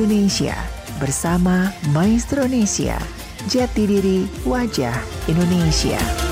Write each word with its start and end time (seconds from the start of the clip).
Indonesia 0.00 0.56
bersama 0.96 1.76
Maestro 1.92 2.48
Indonesia. 2.48 2.96
Jati 3.52 3.84
diri 3.84 4.24
wajah 4.48 4.96
Indonesia. 5.28 6.29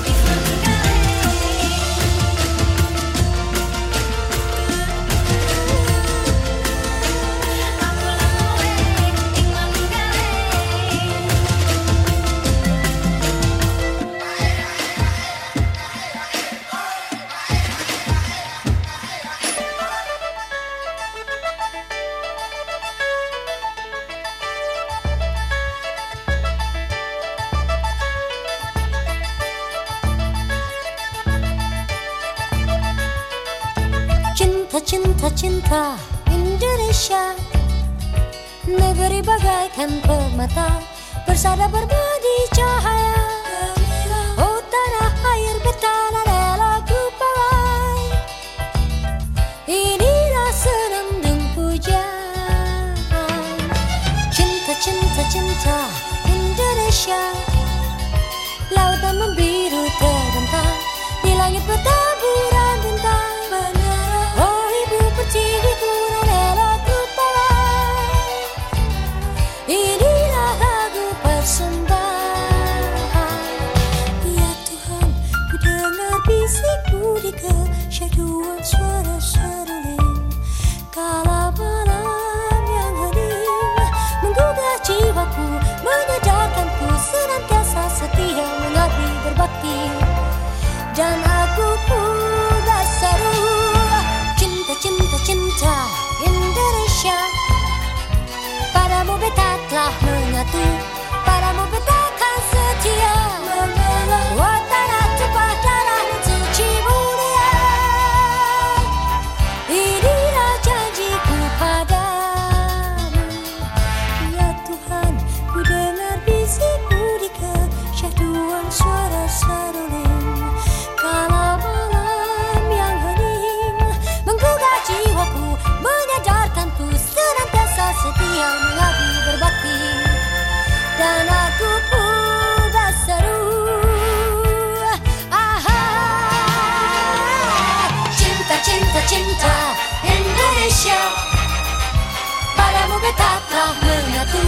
tatrar 143.19 143.71
menga 143.83 144.23
tu 144.31 144.43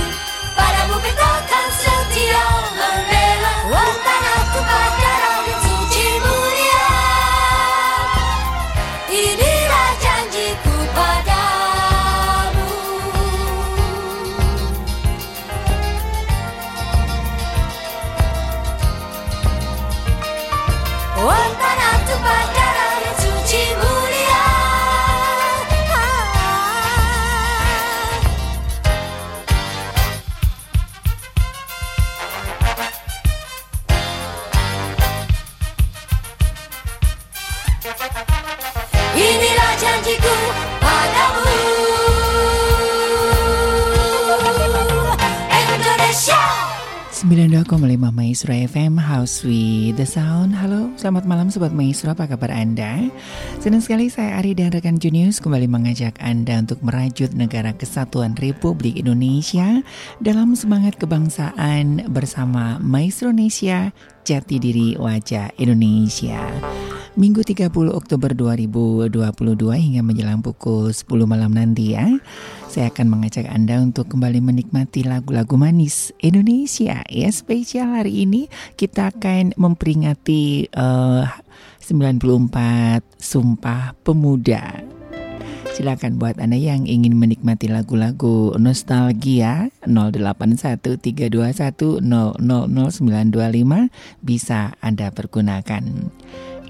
Para 0.56 0.82
mu 0.88 0.98
beto 1.04 1.32
kan 1.52 1.68
setiau 1.76 2.56
menela 2.80 3.54
Wong 3.68 3.96
tanah 4.06 4.42
tu 4.56 4.60
92,5 47.62 48.10
Maestro 48.10 48.58
FM 48.58 48.98
House 48.98 49.46
with 49.46 49.94
the 49.94 50.08
Sound 50.10 50.58
Halo, 50.58 50.90
selamat 50.98 51.30
malam 51.30 51.54
Sobat 51.54 51.70
Maestro, 51.70 52.10
apa 52.10 52.26
kabar 52.26 52.50
Anda? 52.50 53.06
Senang 53.62 53.86
sekali 53.86 54.10
saya 54.10 54.42
Ari 54.42 54.58
dan 54.58 54.74
rekan 54.74 54.98
Junius 54.98 55.38
kembali 55.38 55.70
mengajak 55.70 56.18
Anda 56.18 56.66
untuk 56.66 56.82
merajut 56.82 57.30
negara 57.38 57.78
kesatuan 57.78 58.34
Republik 58.42 58.98
Indonesia 58.98 59.86
dalam 60.18 60.58
semangat 60.58 60.98
kebangsaan 60.98 62.10
bersama 62.10 62.82
Maestro 62.82 63.30
Indonesia, 63.30 63.94
jati 64.26 64.58
diri 64.58 64.98
wajah 64.98 65.54
Indonesia. 65.62 66.42
Minggu 67.12 67.44
30 67.44 67.92
Oktober 67.92 68.32
2022 68.32 69.12
hingga 69.76 70.00
menjelang 70.00 70.40
pukul 70.40 70.96
10 70.96 71.12
malam 71.28 71.52
nanti 71.52 71.92
ya. 71.92 72.08
Saya 72.72 72.88
akan 72.88 73.12
mengajak 73.12 73.52
Anda 73.52 73.84
untuk 73.84 74.16
kembali 74.16 74.40
menikmati 74.40 75.04
lagu-lagu 75.04 75.60
manis 75.60 76.16
Indonesia. 76.24 77.04
Ya, 77.12 77.28
spesial 77.36 78.00
hari 78.00 78.24
ini 78.24 78.48
kita 78.80 79.12
akan 79.12 79.52
memperingati 79.60 80.72
uh, 80.72 81.28
94 81.84 83.04
Sumpah 83.20 83.92
Pemuda. 84.08 84.80
Silakan 85.76 86.16
buat 86.16 86.40
Anda 86.40 86.56
yang 86.56 86.88
ingin 86.88 87.20
menikmati 87.20 87.68
lagu-lagu 87.68 88.56
nostalgia 88.56 89.68
081321000925 89.84 92.00
bisa 94.24 94.80
Anda 94.80 95.12
pergunakan. 95.12 95.84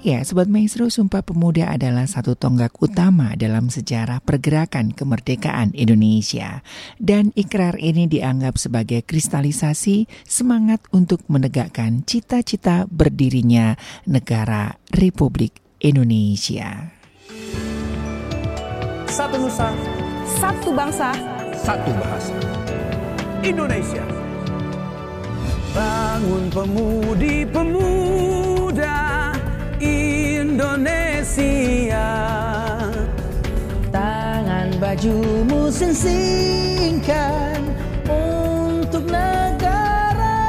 Ya, 0.02 0.18
Sobat 0.26 0.50
Maestro, 0.50 0.90
Sumpah 0.90 1.22
Pemuda 1.22 1.70
adalah 1.70 2.10
satu 2.10 2.34
tonggak 2.34 2.74
utama 2.82 3.38
dalam 3.38 3.70
sejarah 3.70 4.18
pergerakan 4.18 4.90
kemerdekaan 4.90 5.70
Indonesia. 5.78 6.66
Dan 6.98 7.30
ikrar 7.38 7.78
ini 7.78 8.10
dianggap 8.10 8.58
sebagai 8.58 9.06
kristalisasi 9.06 10.10
semangat 10.26 10.82
untuk 10.90 11.22
menegakkan 11.30 12.02
cita-cita 12.02 12.90
berdirinya 12.90 13.78
negara 14.02 14.74
Republik 14.90 15.62
Indonesia. 15.78 16.98
Satu 19.06 19.38
Nusa, 19.38 19.70
Satu 20.26 20.74
bangsa, 20.74 21.14
satu 21.62 21.94
bahasa. 21.94 22.34
Indonesia. 23.46 24.02
Bangun 25.70 26.50
pemudi-pemuda 26.50 28.51
Indonesia. 30.52 32.12
Tangan 33.88 34.68
bajumu 34.76 35.72
sensingkan 35.72 37.56
untuk 38.04 39.08
negara. 39.08 40.44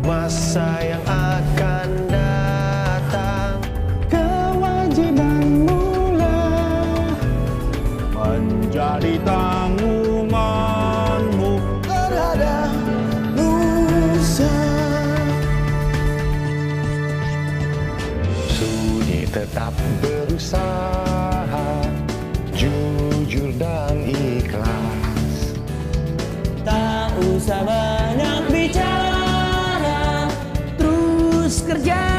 Masa 0.00 0.80
yang 0.80 1.04
akan 1.04 1.88
datang. 2.08 3.60
Kewajibanmu 4.08 5.84
lah. 6.16 7.12
Menjadi 8.16 9.20
tanggunganmu 9.20 9.59
tetap 19.30 19.70
berusaha 20.02 21.70
jujur 22.50 23.54
dan 23.54 23.94
ikhlas. 24.10 25.54
Tak 26.66 27.14
usah 27.22 27.62
banyak 27.62 28.42
bicara 28.50 30.26
Terus 30.74 31.62
kerja 31.62 32.09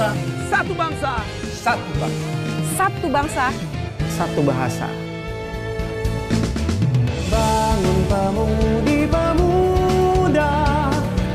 Satu 0.00 0.08
Nusa, 0.08 0.16
satu 0.48 0.72
bangsa, 0.72 1.20
satu 1.60 1.92
bangsa. 2.00 2.24
Satu 2.72 3.12
bangsa, 3.12 3.52
Satu 4.16 4.40
bahasa. 4.40 4.88
Bangun 7.28 8.08
pemudi-pemuda 8.08 10.56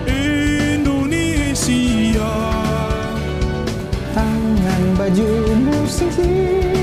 Indonesia. 0.10 2.34
Tangan 4.18 4.98
bajumu 4.98 5.86
singkirkan 5.86 6.75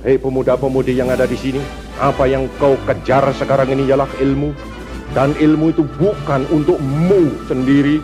Hei 0.00 0.16
pemuda-pemudi 0.16 0.96
yang 0.96 1.10
ada 1.10 1.26
di 1.26 1.34
sini, 1.34 1.60
apa 2.00 2.24
yang 2.30 2.46
kau 2.56 2.78
kejar 2.88 3.28
sekarang 3.36 3.74
ini 3.74 3.90
ialah 3.90 4.08
ilmu. 4.18 4.50
Dan 5.10 5.34
ilmu 5.34 5.74
itu 5.74 5.82
bukan 5.98 6.46
untukmu 6.54 7.34
sendiri, 7.50 7.98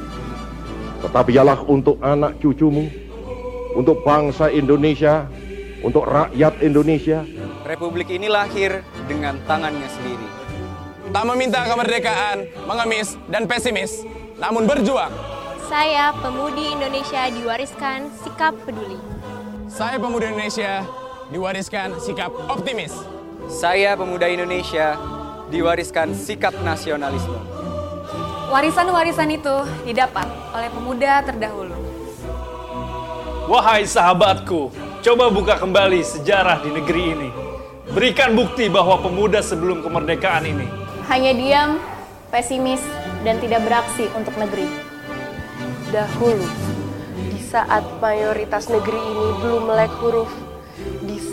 tetapi 1.06 1.38
ialah 1.38 1.62
untuk 1.70 2.02
anak 2.02 2.34
cucumu, 2.42 2.90
untuk 3.78 4.02
bangsa 4.02 4.50
Indonesia, 4.50 5.30
untuk 5.86 6.02
rakyat 6.02 6.58
Indonesia. 6.66 7.22
Republik 7.62 8.10
ini 8.10 8.26
lahir 8.26 8.82
dengan 9.06 9.38
tangannya 9.46 9.86
sendiri. 9.86 10.26
Tak 11.14 11.24
meminta 11.30 11.62
kemerdekaan, 11.62 12.50
mengemis, 12.66 13.14
dan 13.30 13.46
pesimis, 13.46 14.02
namun 14.42 14.66
berjuang. 14.66 15.14
Saya 15.70 16.10
pemudi 16.18 16.74
Indonesia 16.74 17.30
diwariskan 17.30 18.10
sikap 18.22 18.54
peduli. 18.66 18.98
Saya 19.70 19.98
pemuda 19.98 20.30
Indonesia 20.30 20.82
diwariskan 21.26 21.98
sikap 21.98 22.30
optimis. 22.46 22.94
Saya 23.50 23.98
pemuda 23.98 24.30
Indonesia 24.30 24.94
diwariskan 25.50 26.14
sikap 26.14 26.54
nasionalisme. 26.62 27.38
Warisan-warisan 28.50 29.34
itu 29.34 29.56
didapat 29.82 30.26
oleh 30.54 30.70
pemuda 30.70 31.26
terdahulu. 31.26 31.74
Wahai 33.50 33.86
sahabatku, 33.86 34.70
coba 35.02 35.30
buka 35.30 35.58
kembali 35.58 36.02
sejarah 36.02 36.62
di 36.62 36.70
negeri 36.70 37.02
ini. 37.14 37.30
Berikan 37.90 38.34
bukti 38.34 38.66
bahwa 38.66 38.98
pemuda 38.98 39.38
sebelum 39.38 39.78
kemerdekaan 39.78 40.42
ini 40.42 40.66
Hanya 41.06 41.30
diam, 41.38 41.78
pesimis, 42.34 42.82
dan 43.22 43.38
tidak 43.38 43.62
beraksi 43.62 44.10
untuk 44.18 44.34
negeri. 44.34 44.66
Dahulu, 45.94 46.46
di 47.30 47.38
saat 47.46 47.86
mayoritas 48.02 48.66
negeri 48.66 48.98
ini 48.98 49.26
belum 49.38 49.70
melek 49.70 49.94
huruf, 50.02 50.45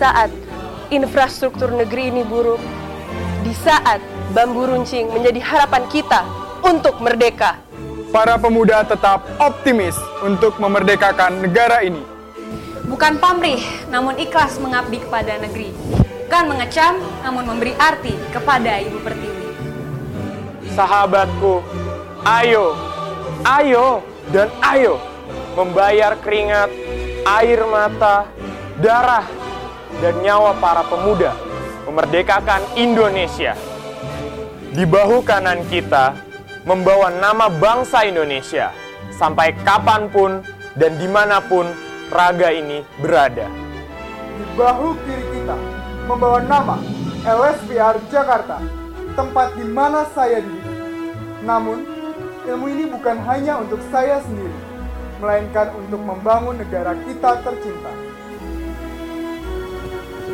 saat 0.03 0.27
infrastruktur 0.91 1.71
negeri 1.71 2.11
ini 2.11 2.27
buruk, 2.27 2.59
di 3.47 3.55
saat 3.55 4.03
bambu 4.35 4.67
runcing 4.67 5.07
menjadi 5.15 5.39
harapan 5.39 5.87
kita 5.87 6.27
untuk 6.59 6.99
merdeka. 6.99 7.55
Para 8.11 8.35
pemuda 8.35 8.83
tetap 8.83 9.23
optimis 9.39 9.95
untuk 10.19 10.59
memerdekakan 10.59 11.39
negara 11.39 11.87
ini. 11.87 12.03
Bukan 12.83 13.15
pamrih, 13.15 13.63
namun 13.87 14.19
ikhlas 14.19 14.59
mengabdi 14.59 14.99
kepada 14.99 15.39
negeri. 15.39 15.71
Bukan 16.27 16.51
mengecam, 16.51 16.99
namun 17.23 17.47
memberi 17.47 17.71
arti 17.79 18.11
kepada 18.35 18.83
Ibu 18.83 18.99
Pertiwi. 19.07 19.45
Sahabatku, 20.75 21.63
ayo, 22.27 22.75
ayo, 23.47 24.03
dan 24.35 24.51
ayo 24.67 24.99
membayar 25.55 26.17
keringat, 26.19 26.69
air 27.23 27.61
mata, 27.69 28.27
darah, 28.81 29.25
dan 30.03 30.19
nyawa 30.19 30.51
para 30.59 30.83
pemuda 30.83 31.31
memerdekakan 31.87 32.59
Indonesia. 32.75 33.55
Di 34.75 34.83
bahu 34.83 35.23
kanan 35.23 35.63
kita 35.71 36.11
membawa 36.67 37.07
nama 37.07 37.47
bangsa 37.47 38.03
Indonesia 38.03 38.75
sampai 39.15 39.55
kapan 39.63 40.11
pun 40.11 40.43
dan 40.75 40.99
di 40.99 41.07
mana 41.07 41.39
pun 41.39 41.71
raga 42.11 42.51
ini 42.51 42.83
berada. 42.99 43.47
Di 44.35 44.43
bahu 44.59 44.91
kiri 45.07 45.23
kita 45.39 45.55
membawa 46.03 46.43
nama 46.43 46.75
LSPR 47.23 47.95
Jakarta, 48.11 48.59
tempat 49.15 49.55
di 49.55 49.63
mana 49.63 50.03
saya 50.11 50.43
dididik. 50.43 50.83
Namun, 51.47 51.79
ilmu 52.43 52.67
ini 52.67 52.91
bukan 52.91 53.23
hanya 53.23 53.63
untuk 53.63 53.79
saya 53.87 54.19
sendiri, 54.19 54.57
melainkan 55.23 55.71
untuk 55.79 56.03
membangun 56.03 56.59
negara 56.59 56.91
kita 57.07 57.39
tercinta. 57.39 58.12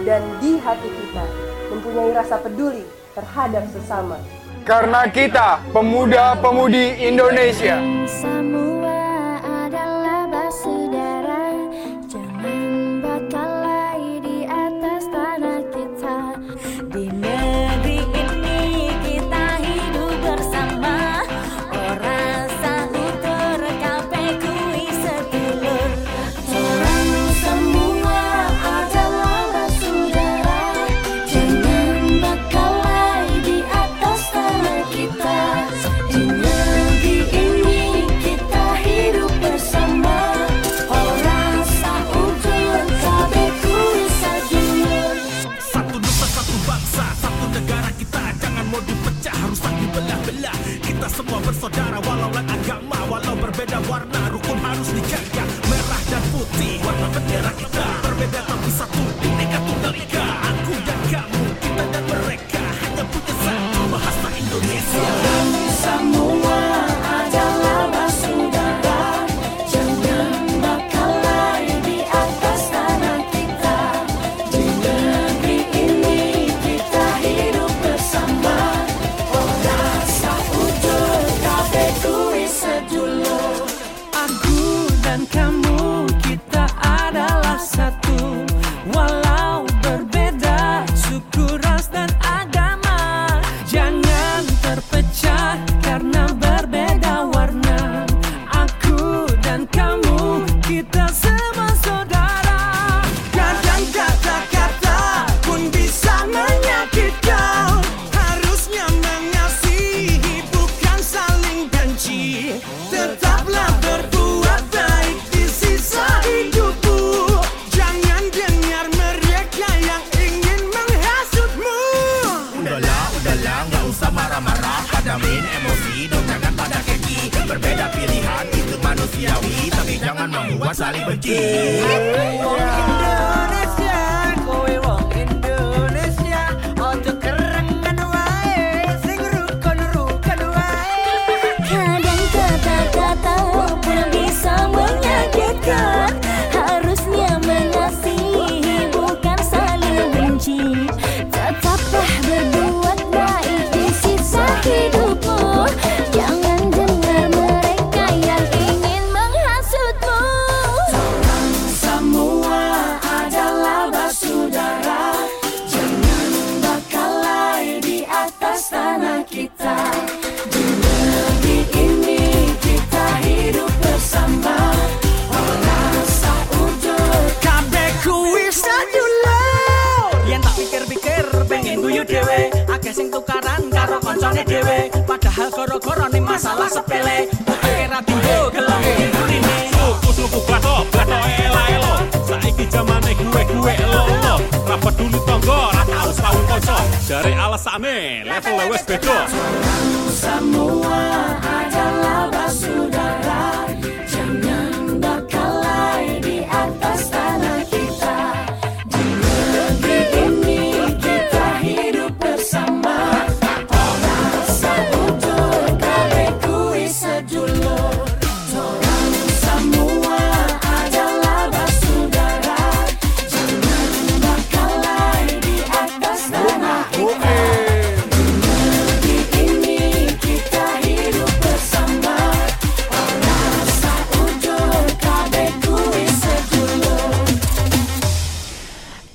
Dan 0.08 0.24
di 0.40 0.56
hati 0.64 0.88
kita 0.88 1.26
mempunyai 1.70 2.16
rasa 2.16 2.40
peduli 2.40 2.88
terhadap 3.12 3.68
sesama. 3.76 4.16
Karena 4.64 5.04
kita 5.12 5.60
pemuda-pemudi 5.76 7.04
Indonesia. 7.04 7.82
Semua 8.08 9.40
adalah 9.44 10.24
bersaudara 10.30 11.19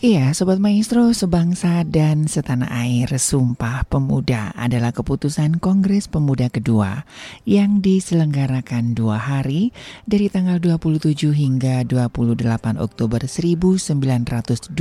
Iya, 0.04 0.36
Sobat 0.36 0.60
Maestro, 0.60 1.16
sebangsa 1.16 1.80
dan 1.80 2.28
setanah 2.28 2.68
air, 2.68 3.08
Sumpah 3.16 3.88
Pemuda 3.88 4.52
adalah 4.52 4.92
keputusan 4.92 5.64
Kongres 5.64 6.12
Pemuda 6.12 6.52
kedua 6.52 7.08
yang 7.48 7.80
diselenggarakan 7.80 8.92
dua 8.92 9.16
hari 9.16 9.72
dari 10.04 10.28
tanggal 10.28 10.60
27 10.60 11.32
hingga 11.32 11.88
28 11.88 12.76
Oktober 12.84 13.24
1928 13.24 14.76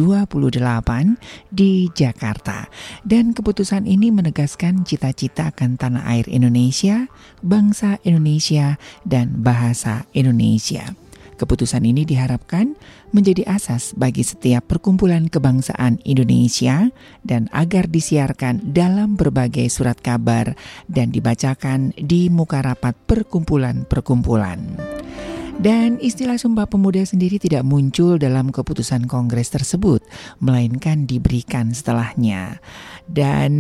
di 1.56 1.88
Jakarta. 1.96 2.68
Dan 3.08 3.32
keputusan 3.32 3.88
ini 3.88 4.12
menegaskan 4.12 4.84
cita-cita 4.84 5.56
akan 5.56 5.80
tanah 5.80 6.04
air 6.04 6.28
Indonesia, 6.28 7.08
bangsa 7.40 7.96
Indonesia, 8.04 8.76
dan 9.08 9.40
bahasa 9.40 10.04
Indonesia. 10.12 11.03
Keputusan 11.34 11.84
ini 11.84 12.06
diharapkan 12.06 12.78
menjadi 13.10 13.46
asas 13.50 13.94
bagi 13.98 14.22
setiap 14.22 14.70
perkumpulan 14.70 15.30
kebangsaan 15.30 16.02
Indonesia 16.06 16.90
dan 17.26 17.50
agar 17.54 17.90
disiarkan 17.90 18.74
dalam 18.74 19.18
berbagai 19.18 19.70
surat 19.70 19.98
kabar 19.98 20.54
dan 20.86 21.10
dibacakan 21.10 21.94
di 21.98 22.30
muka 22.30 22.62
rapat 22.62 22.94
perkumpulan-perkumpulan. 23.10 24.78
Dan 25.54 26.02
istilah 26.02 26.42
Sumpah 26.42 26.66
Pemuda 26.66 27.06
sendiri 27.06 27.38
tidak 27.38 27.62
muncul 27.62 28.18
dalam 28.18 28.50
keputusan 28.50 29.06
Kongres 29.06 29.54
tersebut, 29.54 30.02
melainkan 30.42 31.06
diberikan 31.06 31.70
setelahnya. 31.70 32.58
Dan 33.06 33.54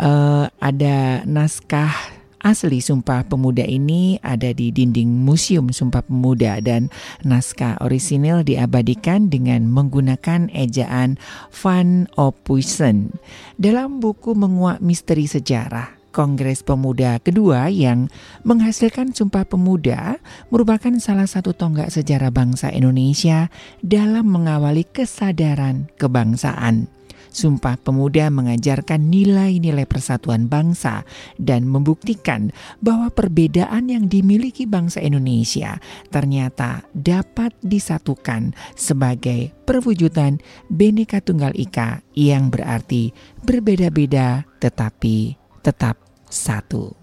eh, 0.00 0.44
ada 0.48 0.98
naskah 1.28 2.17
asli 2.42 2.78
Sumpah 2.82 3.26
Pemuda 3.26 3.66
ini 3.66 4.18
ada 4.22 4.50
di 4.54 4.70
dinding 4.70 5.08
Museum 5.24 5.70
Sumpah 5.70 6.06
Pemuda 6.06 6.58
dan 6.62 6.90
naskah 7.22 7.78
orisinil 7.82 8.46
diabadikan 8.46 9.30
dengan 9.30 9.66
menggunakan 9.70 10.50
ejaan 10.54 11.18
Van 11.50 12.10
Ophuisen. 12.18 13.18
Dalam 13.58 13.98
buku 13.98 14.34
menguak 14.34 14.82
misteri 14.82 15.26
sejarah, 15.26 15.98
Kongres 16.10 16.66
Pemuda 16.66 17.22
kedua 17.22 17.70
yang 17.70 18.10
menghasilkan 18.42 19.14
Sumpah 19.14 19.46
Pemuda 19.46 20.18
merupakan 20.50 20.90
salah 20.98 21.30
satu 21.30 21.54
tonggak 21.54 21.94
sejarah 21.94 22.34
bangsa 22.34 22.74
Indonesia 22.74 23.52
dalam 23.86 24.26
mengawali 24.26 24.82
kesadaran 24.82 25.86
kebangsaan. 25.94 26.97
Sumpah 27.30 27.78
Pemuda 27.78 28.28
mengajarkan 28.28 29.08
nilai-nilai 29.08 29.86
persatuan 29.86 30.50
bangsa 30.50 31.06
dan 31.38 31.64
membuktikan 31.70 32.50
bahwa 32.82 33.08
perbedaan 33.14 33.88
yang 33.88 34.10
dimiliki 34.10 34.66
bangsa 34.66 34.98
Indonesia 34.98 35.78
ternyata 36.10 36.82
dapat 36.92 37.54
disatukan 37.62 38.52
sebagai 38.74 39.54
perwujudan 39.62 40.42
Bhinneka 40.66 41.22
Tunggal 41.22 41.54
Ika 41.54 42.02
yang 42.18 42.50
berarti 42.50 43.14
berbeda-beda 43.46 44.42
tetapi 44.58 45.38
tetap 45.62 46.02
satu. 46.26 46.97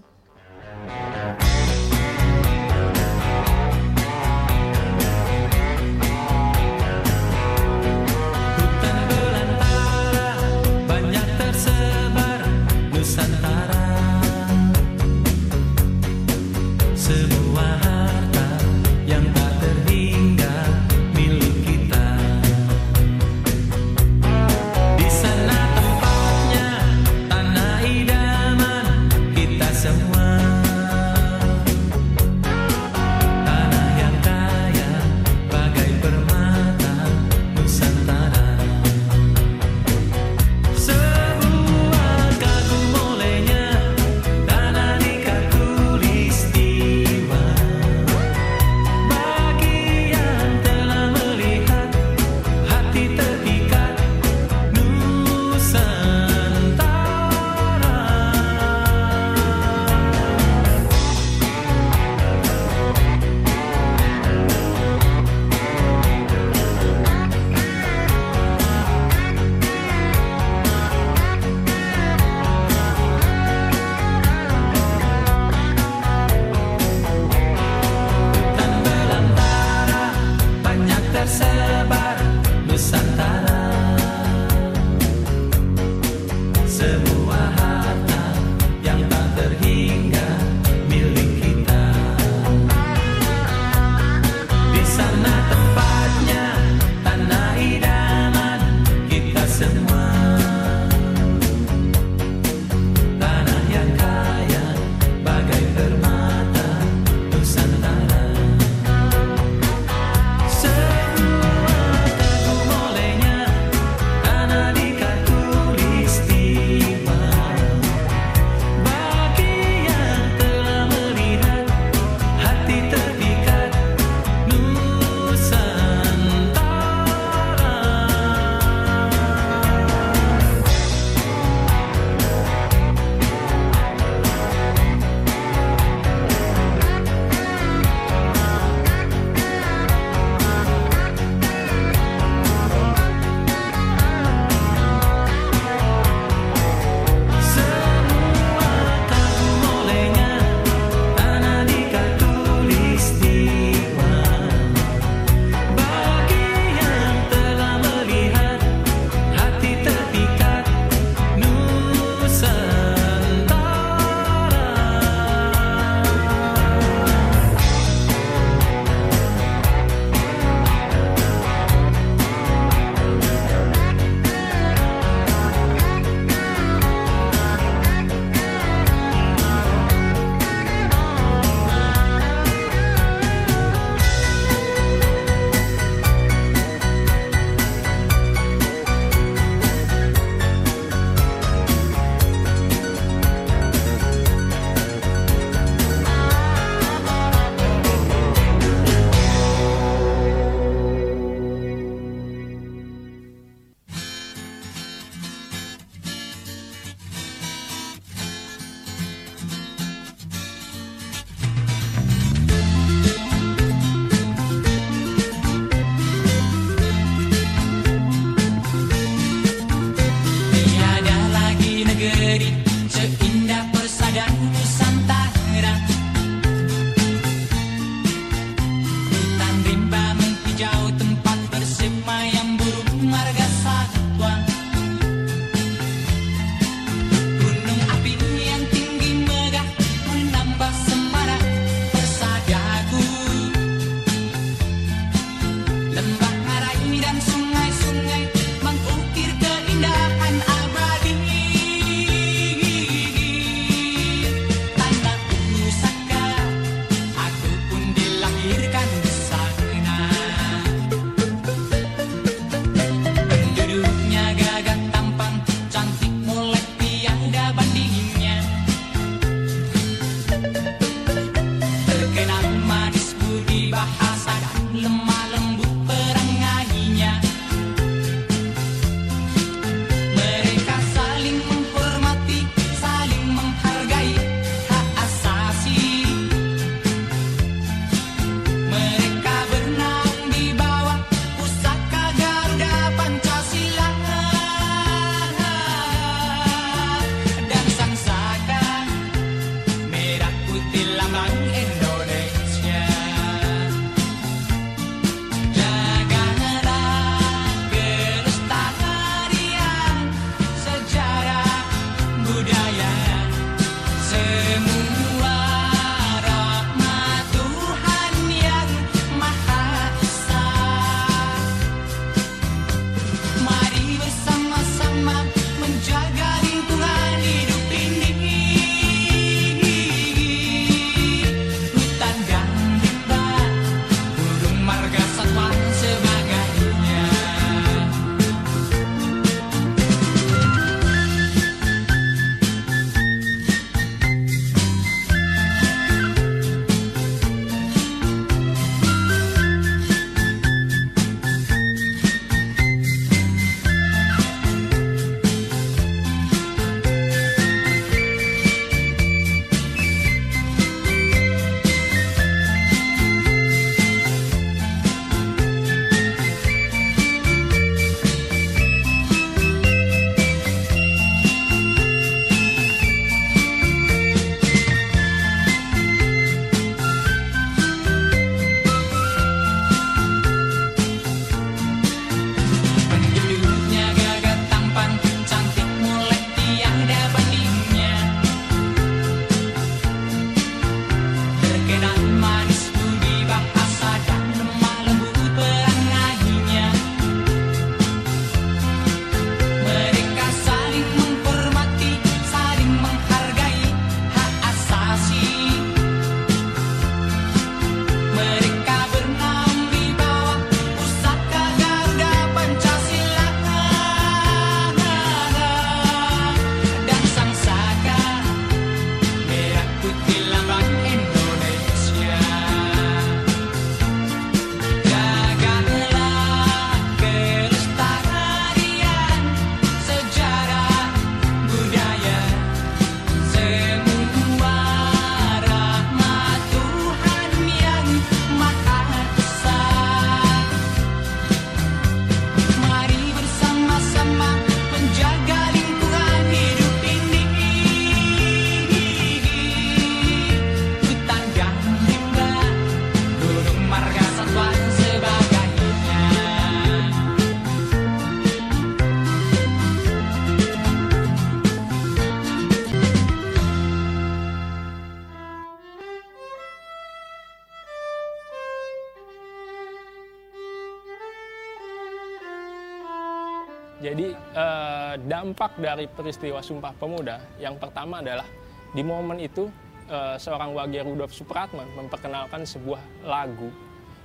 Dampak 475.26 475.58
dari 475.58 475.90
peristiwa 475.90 476.38
Sumpah 476.38 476.70
Pemuda 476.78 477.18
yang 477.42 477.58
pertama 477.58 477.98
adalah 477.98 478.22
di 478.70 478.86
momen 478.86 479.18
itu 479.18 479.50
eh, 479.90 480.14
seorang 480.22 480.54
Wage 480.54 480.86
Rudolf 480.86 481.10
Supratman 481.10 481.66
memperkenalkan 481.74 482.46
sebuah 482.46 482.78
lagu 483.02 483.50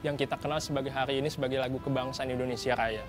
yang 0.01 0.17
kita 0.17 0.33
kenal 0.41 0.57
sebagai 0.57 0.89
hari 0.89 1.21
ini 1.21 1.29
sebagai 1.29 1.61
lagu 1.61 1.77
kebangsaan 1.77 2.33
Indonesia 2.33 2.73
Raya. 2.73 3.05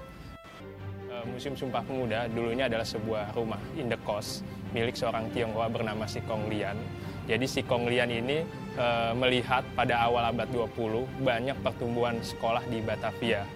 Eh, 1.09 1.25
Museum 1.25 1.57
Sumpah 1.57 1.81
Pemuda 1.81 2.29
dulunya 2.29 2.69
adalah 2.69 2.85
sebuah 2.85 3.33
rumah 3.33 3.61
indekos 3.81 4.45
milik 4.77 4.93
seorang 4.93 5.33
Tionghoa 5.33 5.73
bernama 5.73 6.05
Si 6.05 6.21
Kong 6.29 6.53
Lian. 6.53 6.77
Jadi 7.25 7.49
Si 7.49 7.65
Kong 7.65 7.89
Lian 7.89 8.13
ini 8.13 8.45
eh, 8.77 9.13
melihat 9.17 9.65
pada 9.73 10.05
awal 10.05 10.37
abad 10.37 10.53
20 10.53 11.25
banyak 11.25 11.57
pertumbuhan 11.65 12.21
sekolah 12.21 12.61
di 12.69 12.85
Batavia. 12.85 13.49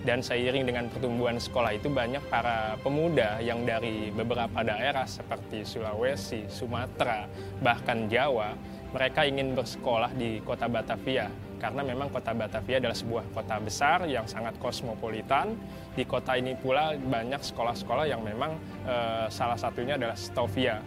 Dan 0.00 0.24
seiring 0.24 0.64
dengan 0.64 0.88
pertumbuhan 0.88 1.36
sekolah 1.36 1.76
itu 1.76 1.92
banyak 1.92 2.24
para 2.32 2.80
pemuda 2.80 3.36
yang 3.44 3.68
dari 3.68 4.08
beberapa 4.08 4.64
daerah 4.64 5.04
seperti 5.04 5.60
Sulawesi, 5.68 6.48
Sumatera, 6.48 7.28
bahkan 7.60 8.08
Jawa, 8.08 8.56
mereka 8.96 9.28
ingin 9.28 9.52
bersekolah 9.52 10.10
di 10.16 10.40
kota 10.40 10.66
Batavia 10.72 11.28
karena 11.60 11.84
memang 11.84 12.08
kota 12.08 12.32
Batavia 12.32 12.80
adalah 12.80 12.96
sebuah 12.96 13.24
kota 13.36 13.60
besar 13.60 14.08
yang 14.08 14.24
sangat 14.24 14.56
kosmopolitan. 14.56 15.52
Di 15.92 16.08
kota 16.08 16.40
ini 16.40 16.56
pula 16.56 16.96
banyak 16.96 17.44
sekolah-sekolah 17.44 18.08
yang 18.08 18.24
memang 18.24 18.56
eh, 18.88 19.28
salah 19.28 19.60
satunya 19.60 20.00
adalah 20.00 20.16
Stovia. 20.16 20.80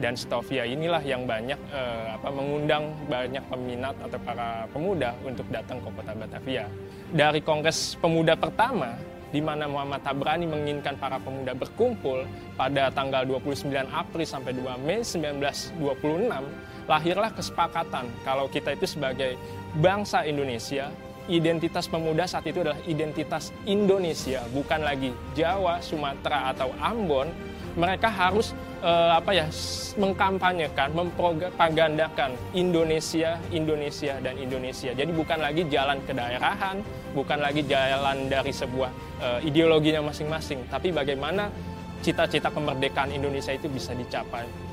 Dan 0.00 0.14
Stovia 0.14 0.64
inilah 0.64 1.02
yang 1.02 1.26
banyak 1.26 1.58
eh, 1.74 2.14
apa, 2.14 2.30
mengundang 2.30 2.94
banyak 3.10 3.42
peminat 3.50 3.98
atau 3.98 4.18
para 4.22 4.70
pemuda 4.70 5.18
untuk 5.26 5.44
datang 5.50 5.82
ke 5.82 5.90
kota 5.90 6.14
Batavia. 6.14 6.64
Dari 7.10 7.42
Kongres 7.42 7.98
Pemuda 7.98 8.38
pertama, 8.38 8.94
di 9.34 9.42
mana 9.42 9.66
Muhammad 9.66 10.06
Tabrani 10.06 10.46
menginginkan 10.46 10.94
para 10.94 11.18
pemuda 11.18 11.58
berkumpul 11.58 12.22
pada 12.54 12.86
tanggal 12.94 13.26
29 13.26 13.66
April 13.90 14.22
sampai 14.22 14.54
2 14.54 14.78
Mei 14.78 15.02
1926, 15.02 15.74
lahirlah 16.86 17.34
kesepakatan 17.34 18.06
kalau 18.22 18.46
kita 18.46 18.78
itu 18.78 18.86
sebagai 18.86 19.34
bangsa 19.82 20.22
Indonesia, 20.22 20.94
identitas 21.26 21.90
pemuda 21.90 22.30
saat 22.30 22.46
itu 22.46 22.62
adalah 22.62 22.78
identitas 22.86 23.50
Indonesia, 23.66 24.46
bukan 24.54 24.82
lagi 24.82 25.10
Jawa, 25.34 25.82
Sumatera 25.82 26.54
atau 26.54 26.70
Ambon. 26.78 27.26
Mereka 27.70 28.10
harus 28.10 28.50
eh, 28.82 29.12
apa 29.14 29.30
ya 29.30 29.46
mengkampanyekan, 29.94 30.90
mempropagandakan 30.90 32.34
Indonesia, 32.50 33.38
Indonesia 33.54 34.18
dan 34.18 34.34
Indonesia. 34.42 34.90
Jadi 34.90 35.10
bukan 35.14 35.38
lagi 35.38 35.62
jalan 35.70 36.02
kedaerahan, 36.02 36.82
bukan 37.12 37.38
lagi 37.42 37.66
jalan 37.66 38.30
dari 38.30 38.52
sebuah 38.54 38.90
eh, 39.20 39.48
ideologinya 39.48 40.10
masing-masing, 40.10 40.66
tapi 40.70 40.94
bagaimana 40.94 41.50
cita-cita 42.00 42.48
kemerdekaan 42.48 43.12
Indonesia 43.12 43.52
itu 43.52 43.68
bisa 43.68 43.92
dicapai. 43.92 44.70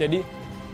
Jadi 0.00 0.24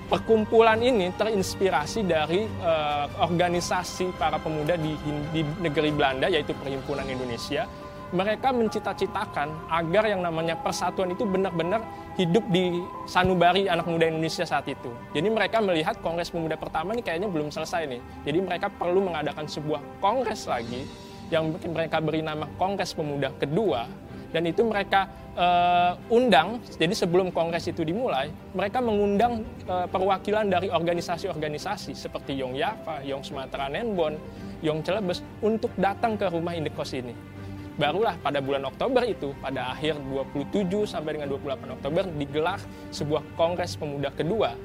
perkumpulan 0.07 0.79
ini 0.79 1.11
terinspirasi 1.11 2.07
dari 2.07 2.47
uh, 2.47 3.27
organisasi 3.27 4.15
para 4.15 4.39
pemuda 4.39 4.79
di, 4.79 4.95
di 5.35 5.43
negeri 5.59 5.91
Belanda 5.91 6.31
yaitu 6.31 6.55
Perhimpunan 6.55 7.03
Indonesia. 7.11 7.67
Mereka 8.15 8.55
mencita-citakan 8.55 9.71
agar 9.71 10.05
yang 10.07 10.23
namanya 10.23 10.55
persatuan 10.59 11.11
itu 11.11 11.27
benar-benar 11.27 11.83
hidup 12.15 12.47
di 12.55 12.83
sanubari 13.07 13.67
anak 13.67 13.87
muda 13.91 14.07
Indonesia 14.07 14.47
saat 14.47 14.67
itu. 14.71 14.95
Jadi 15.11 15.27
mereka 15.27 15.59
melihat 15.59 15.99
kongres 15.99 16.31
pemuda 16.31 16.55
pertama 16.55 16.95
ini 16.95 17.03
kayaknya 17.03 17.27
belum 17.27 17.51
selesai 17.51 17.91
nih. 17.91 18.03
Jadi 18.23 18.39
mereka 18.43 18.67
perlu 18.71 19.03
mengadakan 19.03 19.51
sebuah 19.51 19.83
kongres 19.99 20.47
lagi 20.47 20.87
yang 21.31 21.51
mereka 21.75 21.99
beri 21.99 22.23
nama 22.23 22.47
Kongres 22.55 22.95
Pemuda 22.95 23.35
kedua 23.35 23.91
dan 24.31 24.43
itu 24.47 24.63
mereka 24.67 25.07
uh, 25.39 25.95
undang 26.11 26.59
jadi 26.77 26.93
sebelum 26.93 27.31
kongres 27.31 27.71
itu 27.71 27.87
dimulai 27.87 28.31
mereka 28.53 28.83
mengundang 28.83 29.47
uh, 29.65 29.87
perwakilan 29.87 30.51
dari 30.51 30.69
organisasi-organisasi 30.69 31.95
seperti 31.95 32.37
Yong 32.37 32.59
Yava, 32.59 33.01
Yong 33.07 33.23
Sumatera 33.23 33.71
Nenbon, 33.71 34.19
Yong 34.61 34.83
Celebes 34.83 35.23
untuk 35.41 35.71
datang 35.79 36.19
ke 36.19 36.27
rumah 36.29 36.53
Indekos 36.53 36.93
ini. 36.93 37.36
Barulah 37.77 38.17
pada 38.25 38.41
bulan 38.41 38.65
Oktober 38.65 39.05
itu, 39.05 39.37
pada 39.37 39.77
akhir 39.77 40.01
27 40.01 40.89
sampai 40.89 41.21
dengan 41.21 41.29
28 41.29 41.77
Oktober 41.77 42.09
digelar 42.17 42.57
sebuah 42.89 43.21
kongres 43.37 43.77
pemuda 43.77 44.09
kedua 44.17 44.57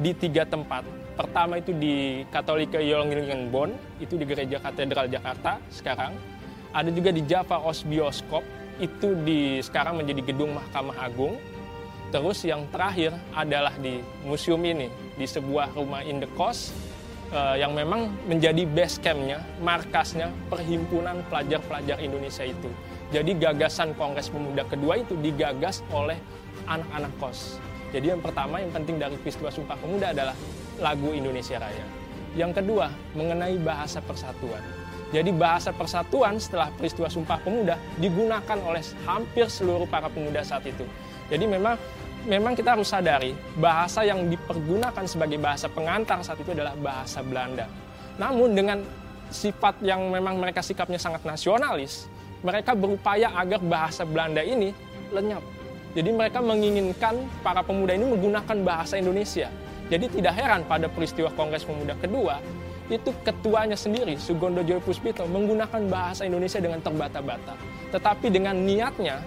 di 0.00 0.16
tiga 0.16 0.48
tempat. 0.48 0.80
Pertama 1.12 1.60
itu 1.60 1.76
di 1.76 2.24
Katolika 2.32 2.80
Yolngingenbon, 2.80 4.00
itu 4.00 4.16
di 4.16 4.24
Gereja 4.24 4.64
Katedral 4.64 5.12
Jakarta 5.12 5.60
sekarang. 5.68 6.16
Ada 6.72 6.88
juga 6.88 7.12
di 7.12 7.22
Java 7.28 7.60
Os 7.60 7.84
Bioskop, 7.84 8.42
itu 8.80 9.12
di 9.22 9.60
sekarang 9.60 10.00
menjadi 10.00 10.34
gedung 10.34 10.56
Mahkamah 10.56 10.98
Agung. 11.04 11.36
Terus 12.10 12.42
yang 12.48 12.64
terakhir 12.72 13.12
adalah 13.36 13.76
di 13.76 14.00
museum 14.24 14.64
ini, 14.64 14.88
di 15.14 15.28
sebuah 15.28 15.76
rumah 15.76 16.00
indekos 16.00 16.72
eh, 17.34 17.56
yang 17.58 17.74
memang 17.74 18.06
menjadi 18.30 18.62
base 18.70 19.02
campnya, 19.02 19.42
markasnya 19.58 20.30
perhimpunan 20.46 21.26
pelajar-pelajar 21.26 21.98
Indonesia 21.98 22.46
itu. 22.46 22.70
Jadi 23.10 23.34
gagasan 23.36 23.92
Kongres 23.98 24.30
Pemuda 24.30 24.62
kedua 24.64 25.02
itu 25.02 25.18
digagas 25.18 25.82
oleh 25.90 26.16
anak-anak 26.70 27.12
kos. 27.18 27.58
Jadi 27.94 28.10
yang 28.10 28.22
pertama 28.22 28.58
yang 28.58 28.74
penting 28.74 28.98
dari 28.98 29.14
peristiwa 29.20 29.50
Sumpah 29.54 29.78
Pemuda 29.78 30.10
adalah 30.10 30.34
lagu 30.82 31.14
Indonesia 31.14 31.62
Raya. 31.62 31.86
Yang 32.34 32.62
kedua 32.62 32.90
mengenai 33.14 33.54
bahasa 33.62 34.02
persatuan. 34.02 34.58
Jadi 35.14 35.30
bahasa 35.30 35.70
persatuan 35.70 36.42
setelah 36.42 36.74
peristiwa 36.74 37.06
Sumpah 37.06 37.38
Pemuda 37.38 37.78
digunakan 38.02 38.58
oleh 38.66 38.82
hampir 39.06 39.46
seluruh 39.46 39.86
para 39.86 40.10
pemuda 40.10 40.42
saat 40.42 40.66
itu. 40.66 40.82
Jadi 41.30 41.46
memang 41.46 41.78
memang 42.24 42.56
kita 42.56 42.76
harus 42.76 42.88
sadari 42.88 43.36
bahasa 43.60 44.04
yang 44.04 44.28
dipergunakan 44.28 45.04
sebagai 45.04 45.36
bahasa 45.36 45.68
pengantar 45.68 46.20
saat 46.24 46.40
itu 46.40 46.52
adalah 46.52 46.72
bahasa 46.76 47.20
Belanda. 47.20 47.68
Namun 48.16 48.56
dengan 48.56 48.78
sifat 49.28 49.80
yang 49.84 50.08
memang 50.08 50.40
mereka 50.40 50.64
sikapnya 50.64 50.96
sangat 50.96 51.24
nasionalis, 51.26 52.08
mereka 52.44 52.72
berupaya 52.72 53.32
agar 53.36 53.60
bahasa 53.60 54.04
Belanda 54.04 54.40
ini 54.40 54.72
lenyap. 55.12 55.42
Jadi 55.94 56.10
mereka 56.10 56.42
menginginkan 56.42 57.22
para 57.46 57.62
pemuda 57.62 57.94
ini 57.94 58.06
menggunakan 58.10 58.56
bahasa 58.66 58.98
Indonesia. 58.98 59.46
Jadi 59.92 60.10
tidak 60.18 60.34
heran 60.34 60.66
pada 60.66 60.88
peristiwa 60.88 61.30
Kongres 61.36 61.62
Pemuda 61.62 61.94
kedua, 62.00 62.40
itu 62.88 63.12
ketuanya 63.24 63.76
sendiri, 63.76 64.16
Sugondo 64.16 64.64
Joyo 64.64 64.80
Puspito, 64.80 65.24
menggunakan 65.28 65.86
bahasa 65.88 66.24
Indonesia 66.28 66.60
dengan 66.60 66.80
terbata-bata. 66.80 67.54
Tetapi 67.92 68.26
dengan 68.32 68.58
niatnya, 68.58 69.22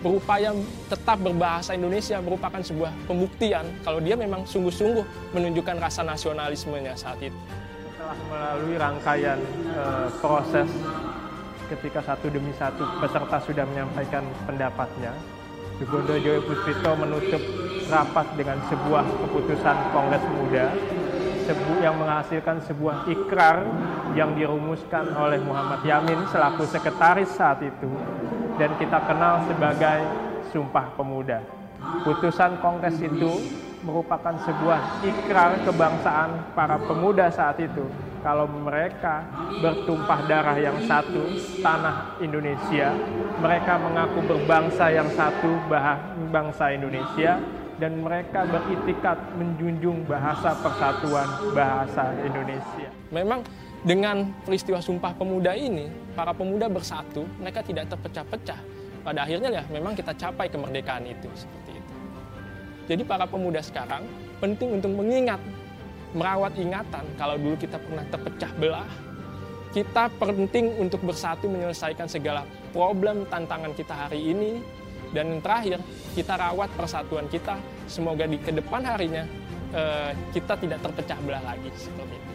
berupaya 0.00 0.56
tetap 0.88 1.20
berbahasa 1.20 1.76
Indonesia 1.76 2.16
merupakan 2.24 2.60
sebuah 2.60 2.92
pembuktian 3.04 3.68
kalau 3.84 4.00
dia 4.00 4.16
memang 4.16 4.48
sungguh-sungguh 4.48 5.32
menunjukkan 5.36 5.76
rasa 5.76 6.00
nasionalismenya 6.04 6.96
saat 6.96 7.20
itu. 7.20 7.36
Setelah 7.96 8.16
melalui 8.32 8.76
rangkaian 8.80 9.38
e, 9.76 9.84
proses 10.18 10.68
ketika 11.68 12.00
satu 12.02 12.32
demi 12.32 12.50
satu 12.56 12.82
peserta 12.98 13.38
sudah 13.44 13.64
menyampaikan 13.68 14.24
pendapatnya, 14.48 15.12
Sugondo 15.78 16.16
Joyo 16.16 16.44
Puspito 16.44 16.92
menutup 16.96 17.40
rapat 17.88 18.26
dengan 18.36 18.60
sebuah 18.68 19.04
keputusan 19.04 19.76
Kongres 19.92 20.24
Muda 20.28 20.66
yang 21.82 21.96
menghasilkan 21.98 22.62
sebuah 22.64 23.06
ikrar 23.10 23.66
yang 24.18 24.34
dirumuskan 24.34 25.10
oleh 25.14 25.38
Muhammad 25.42 25.82
Yamin 25.86 26.26
selaku 26.30 26.66
sekretaris 26.66 27.30
saat 27.30 27.62
itu 27.62 27.90
dan 28.58 28.74
kita 28.76 28.98
kenal 29.06 29.42
sebagai 29.48 30.00
Sumpah 30.50 30.92
Pemuda. 30.98 31.40
Putusan 32.04 32.60
Kongres 32.60 32.98
itu 33.00 33.40
merupakan 33.80 34.36
sebuah 34.44 35.00
ikrar 35.00 35.64
kebangsaan 35.64 36.52
para 36.52 36.76
pemuda 36.76 37.32
saat 37.32 37.56
itu 37.56 37.88
kalau 38.20 38.44
mereka 38.44 39.24
bertumpah 39.64 40.28
darah 40.28 40.56
yang 40.60 40.76
satu, 40.84 41.24
tanah 41.64 42.20
Indonesia, 42.20 42.92
mereka 43.40 43.80
mengaku 43.80 44.20
berbangsa 44.28 44.92
yang 44.92 45.08
satu, 45.16 45.56
bangsa 46.28 46.76
Indonesia, 46.76 47.40
dan 47.80 48.04
mereka 48.04 48.44
beritikat 48.44 49.16
menjunjung 49.40 50.04
bahasa 50.04 50.52
persatuan 50.60 51.26
bahasa 51.56 52.12
Indonesia. 52.20 52.92
Memang 53.08 53.40
dengan 53.80 54.28
peristiwa 54.44 54.84
Sumpah 54.84 55.16
Pemuda 55.16 55.56
ini, 55.56 55.88
para 56.12 56.36
pemuda 56.36 56.68
bersatu, 56.68 57.24
mereka 57.40 57.64
tidak 57.64 57.88
terpecah-pecah. 57.88 58.60
Pada 59.00 59.24
akhirnya 59.24 59.48
ya 59.48 59.64
memang 59.72 59.96
kita 59.96 60.12
capai 60.12 60.52
kemerdekaan 60.52 61.08
itu 61.08 61.32
seperti 61.32 61.80
itu. 61.80 61.94
Jadi 62.92 63.02
para 63.08 63.24
pemuda 63.24 63.64
sekarang 63.64 64.04
penting 64.44 64.76
untuk 64.76 64.92
mengingat 64.92 65.40
merawat 66.12 66.52
ingatan 66.60 67.08
kalau 67.16 67.40
dulu 67.40 67.56
kita 67.56 67.80
pernah 67.80 68.04
terpecah 68.12 68.52
belah. 68.60 68.90
Kita 69.70 70.10
penting 70.18 70.82
untuk 70.82 71.00
bersatu 71.06 71.46
menyelesaikan 71.46 72.10
segala 72.10 72.42
problem 72.74 73.24
tantangan 73.30 73.72
kita 73.72 73.94
hari 73.94 74.34
ini. 74.34 74.60
Dan 75.10 75.36
yang 75.36 75.40
terakhir, 75.42 75.78
kita 76.14 76.38
rawat 76.38 76.70
persatuan 76.78 77.26
kita. 77.26 77.58
Semoga 77.90 78.26
di 78.30 78.38
ke 78.38 78.54
depan 78.54 78.86
harinya 78.86 79.26
eh, 79.74 80.10
kita 80.30 80.54
tidak 80.58 80.78
terpecah 80.82 81.18
belah 81.26 81.42
lagi 81.42 81.70
seperti 81.74 82.14
itu. 82.14 82.29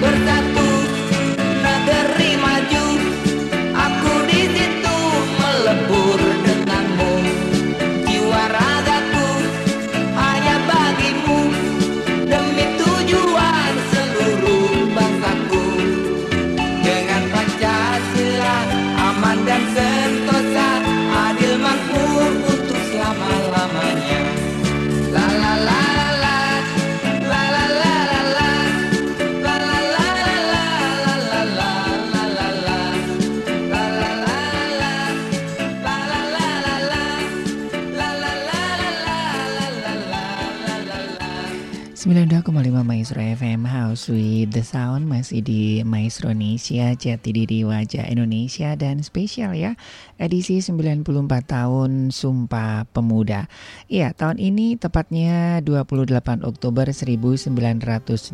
Corta 0.00 0.57
With 44.08 44.56
the 44.56 44.64
Sound 44.64 45.04
masih 45.04 45.44
di 45.44 45.84
Maestro 45.84 46.32
Indonesia 46.32 46.96
Jati 46.96 47.28
Diri 47.28 47.60
Wajah 47.62 48.08
Indonesia 48.08 48.72
dan 48.72 49.04
spesial 49.04 49.52
ya 49.52 49.76
edisi 50.16 50.64
94 50.64 51.04
tahun 51.44 52.08
Sumpah 52.08 52.88
Pemuda. 52.88 53.52
Iya, 53.86 54.16
tahun 54.16 54.40
ini 54.40 54.80
tepatnya 54.80 55.60
28 55.60 56.40
Oktober 56.40 56.88
1928 56.88 58.32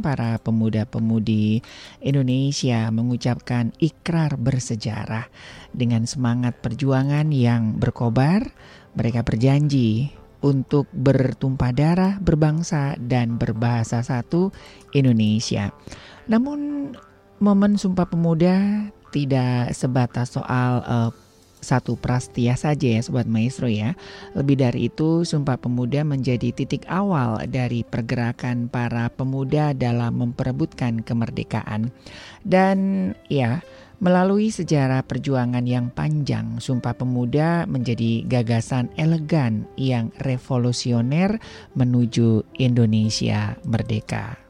para 0.00 0.30
pemuda-pemudi 0.40 1.60
Indonesia 2.00 2.88
mengucapkan 2.88 3.76
ikrar 3.76 4.40
bersejarah 4.40 5.28
dengan 5.76 6.08
semangat 6.08 6.56
perjuangan 6.64 7.28
yang 7.30 7.76
berkobar. 7.76 8.48
Mereka 8.96 9.22
berjanji 9.22 10.17
untuk 10.38 10.86
bertumpah 10.94 11.74
darah, 11.74 12.14
berbangsa, 12.22 12.94
dan 12.98 13.36
berbahasa 13.36 14.02
satu 14.02 14.54
Indonesia. 14.94 15.74
Namun, 16.30 16.92
momen 17.42 17.74
Sumpah 17.78 18.06
Pemuda 18.06 18.88
tidak 19.10 19.72
sebatas 19.72 20.36
soal 20.36 20.84
uh, 20.84 21.10
satu 21.58 21.98
prastia 21.98 22.54
saja 22.54 22.86
ya 22.86 23.00
Sobat 23.02 23.26
Maestro 23.26 23.66
ya. 23.66 23.98
Lebih 24.38 24.62
dari 24.62 24.80
itu, 24.86 25.26
Sumpah 25.26 25.58
Pemuda 25.58 26.06
menjadi 26.06 26.54
titik 26.54 26.86
awal 26.86 27.42
dari 27.50 27.82
pergerakan 27.82 28.70
para 28.70 29.10
pemuda 29.10 29.74
dalam 29.74 30.22
memperebutkan 30.22 31.02
kemerdekaan. 31.02 31.90
Dan 32.46 33.10
ya, 33.26 33.60
Melalui 33.98 34.54
sejarah 34.54 35.02
perjuangan 35.02 35.66
yang 35.66 35.90
panjang, 35.90 36.62
Sumpah 36.62 36.94
Pemuda 36.94 37.66
menjadi 37.66 38.22
gagasan 38.30 38.94
elegan 38.94 39.66
yang 39.74 40.14
revolusioner 40.22 41.42
menuju 41.74 42.46
Indonesia 42.62 43.58
merdeka. 43.66 44.47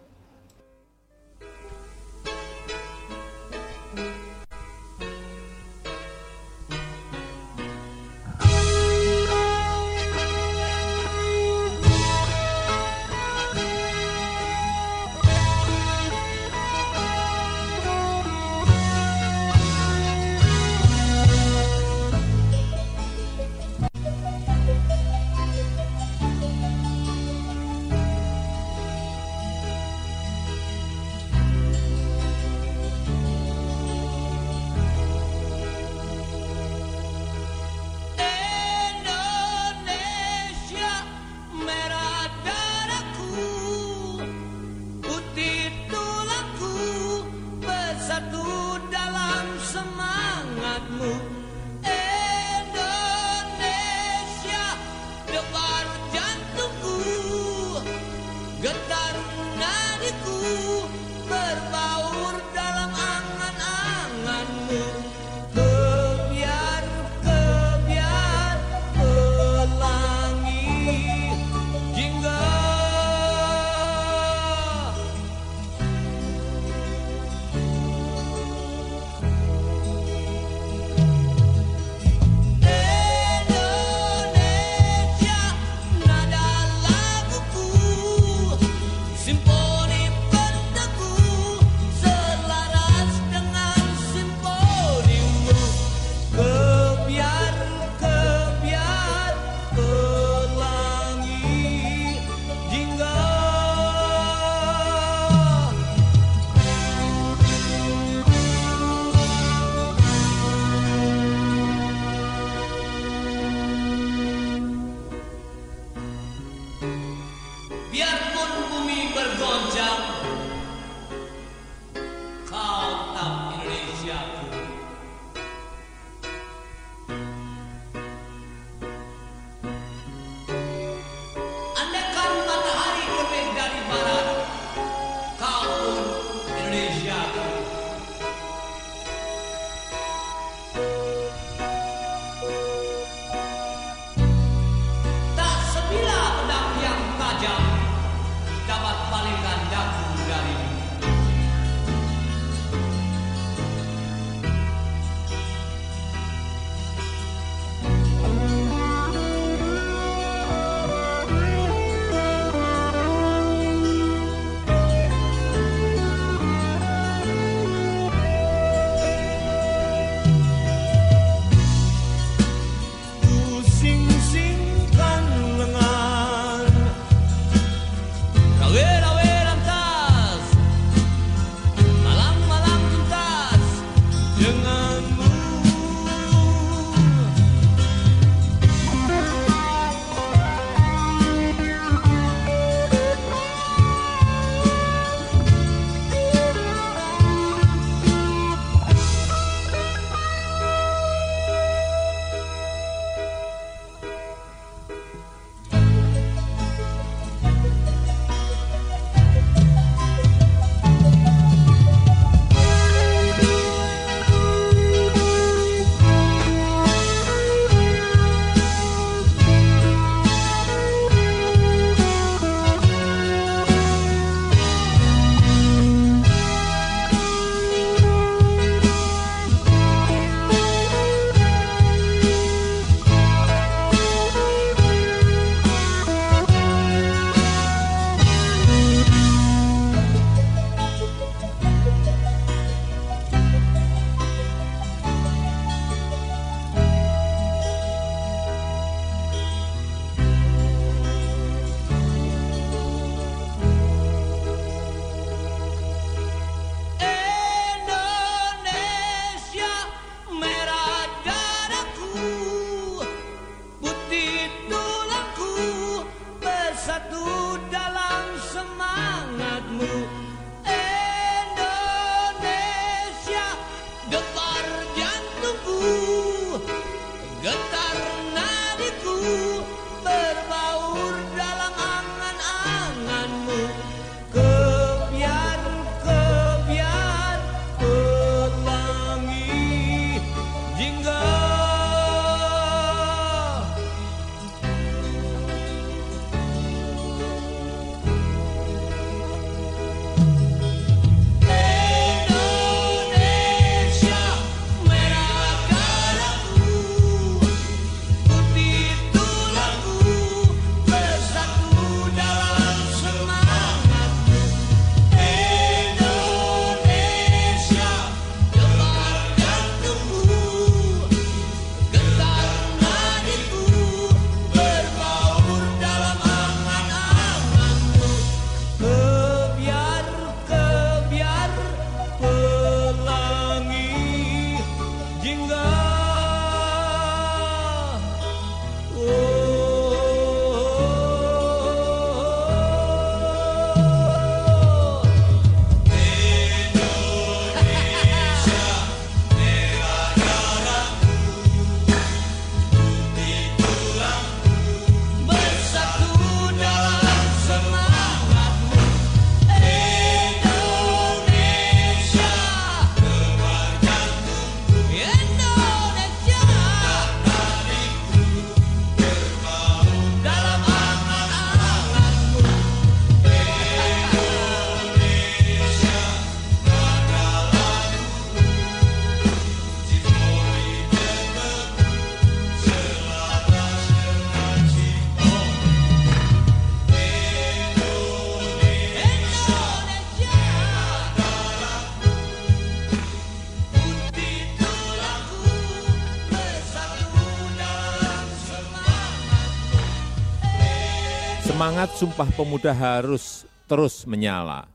Semangat 401.68 402.00
Sumpah 402.00 402.32
Pemuda 402.32 402.72
harus 402.72 403.44
terus 403.68 404.08
menyala. 404.08 404.72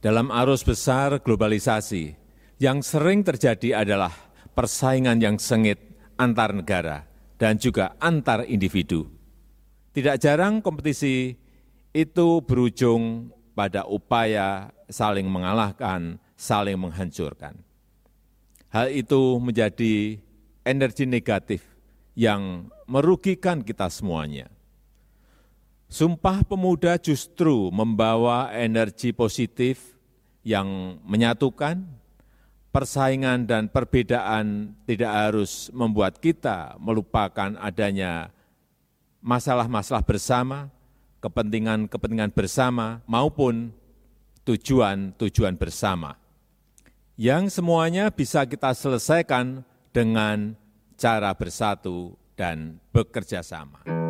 Dalam 0.00 0.32
arus 0.32 0.64
besar 0.64 1.20
globalisasi, 1.20 2.16
yang 2.56 2.80
sering 2.80 3.20
terjadi 3.20 3.84
adalah 3.84 4.16
persaingan 4.56 5.20
yang 5.20 5.36
sengit 5.36 5.76
antar 6.16 6.56
negara 6.56 7.04
dan 7.36 7.60
juga 7.60 8.00
antar 8.00 8.48
individu. 8.48 9.12
Tidak 9.92 10.16
jarang 10.16 10.64
kompetisi 10.64 11.36
itu 11.92 12.28
berujung 12.40 13.28
pada 13.52 13.84
upaya 13.84 14.72
saling 14.88 15.28
mengalahkan, 15.28 16.16
saling 16.32 16.80
menghancurkan. 16.80 17.60
Hal 18.72 18.88
itu 18.88 19.36
menjadi 19.36 20.16
energi 20.64 21.04
negatif 21.04 21.60
yang 22.16 22.72
merugikan 22.88 23.60
kita 23.60 23.92
semuanya. 23.92 24.48
Sumpah 25.92 26.40
Pemuda 26.40 26.96
justru 26.96 27.68
membawa 27.68 28.48
energi 28.48 29.12
positif 29.12 29.92
yang 30.40 30.96
menyatukan, 31.04 31.84
persaingan 32.72 33.44
dan 33.44 33.68
perbedaan 33.68 34.72
tidak 34.88 35.12
harus 35.12 35.68
membuat 35.68 36.16
kita 36.16 36.80
melupakan 36.80 37.60
adanya 37.60 38.32
masalah-masalah 39.20 40.00
bersama, 40.00 40.72
kepentingan-kepentingan 41.20 42.32
bersama, 42.32 43.04
maupun 43.04 43.68
tujuan-tujuan 44.48 45.60
bersama. 45.60 46.16
Yang 47.20 47.60
semuanya 47.60 48.08
bisa 48.08 48.48
kita 48.48 48.72
selesaikan 48.72 49.60
dengan 49.92 50.56
cara 50.96 51.36
bersatu 51.36 52.16
dan 52.32 52.80
bekerja 52.96 53.44
sama. 53.44 54.01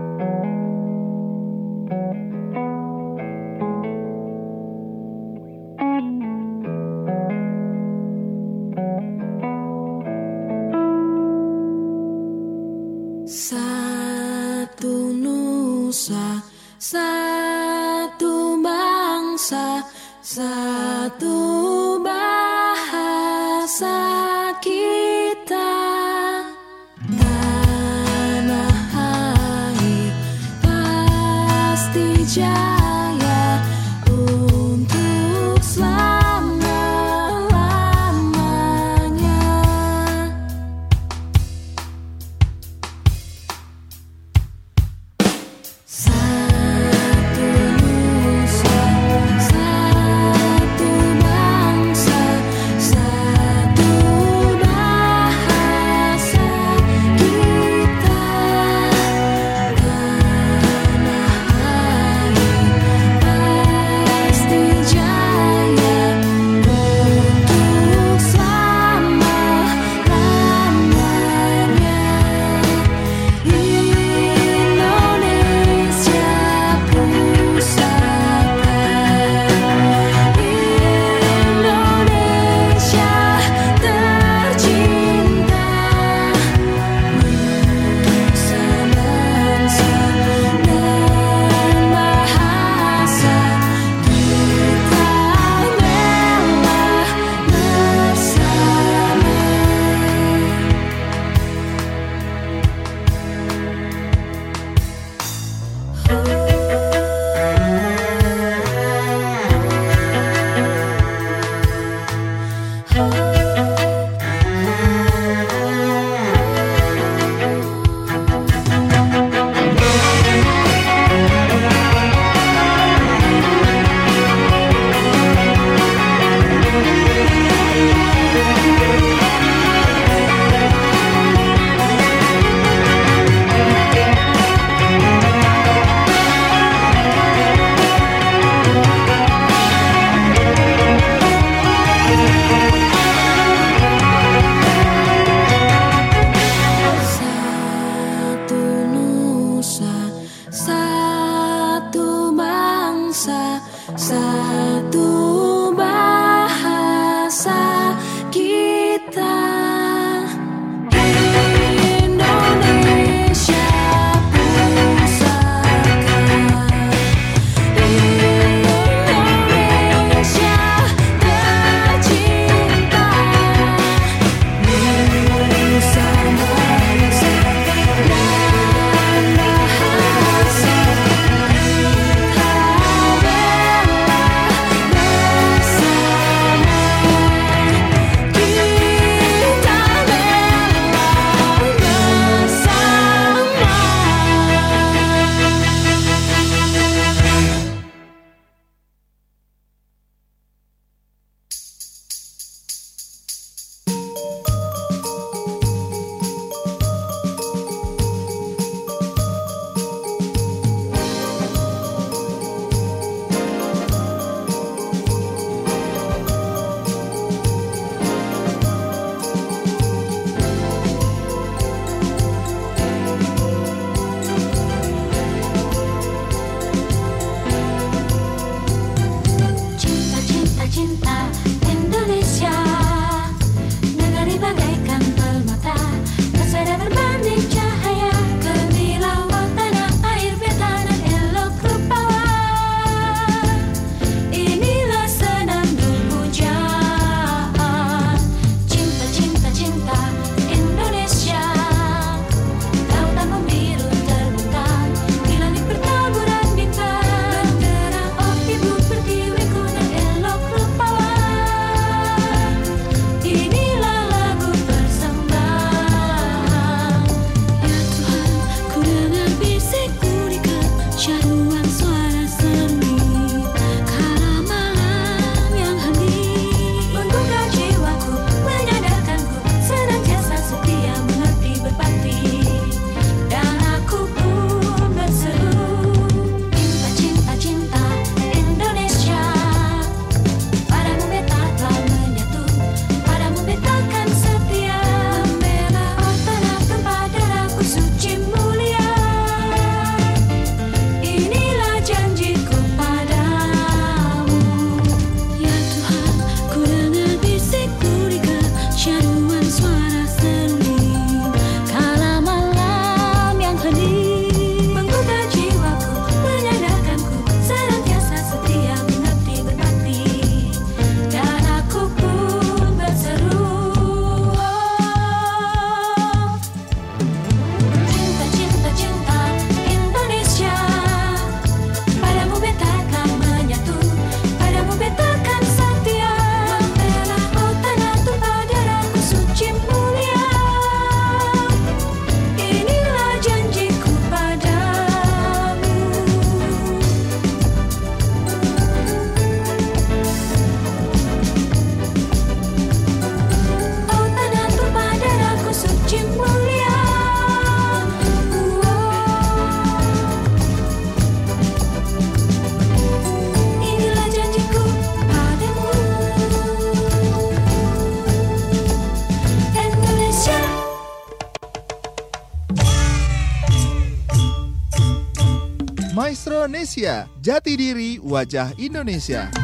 Indonesia. 376.72 377.04
Jati 377.20 377.52
diri 377.52 378.00
wajah 378.00 378.56
Indonesia. 378.56 379.41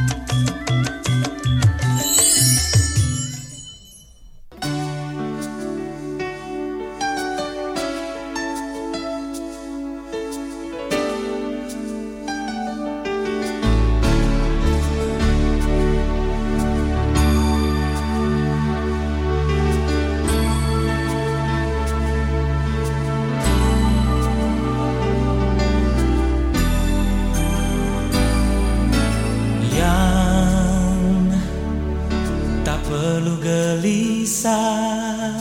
Gelisah 34.39 35.35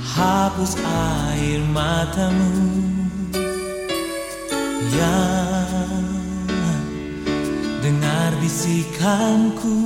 hapus 0.00 0.72
air 0.80 1.60
matamu. 1.68 2.48
Yang 4.88 6.00
dengar 7.84 8.32
bisikanku. 8.40 9.76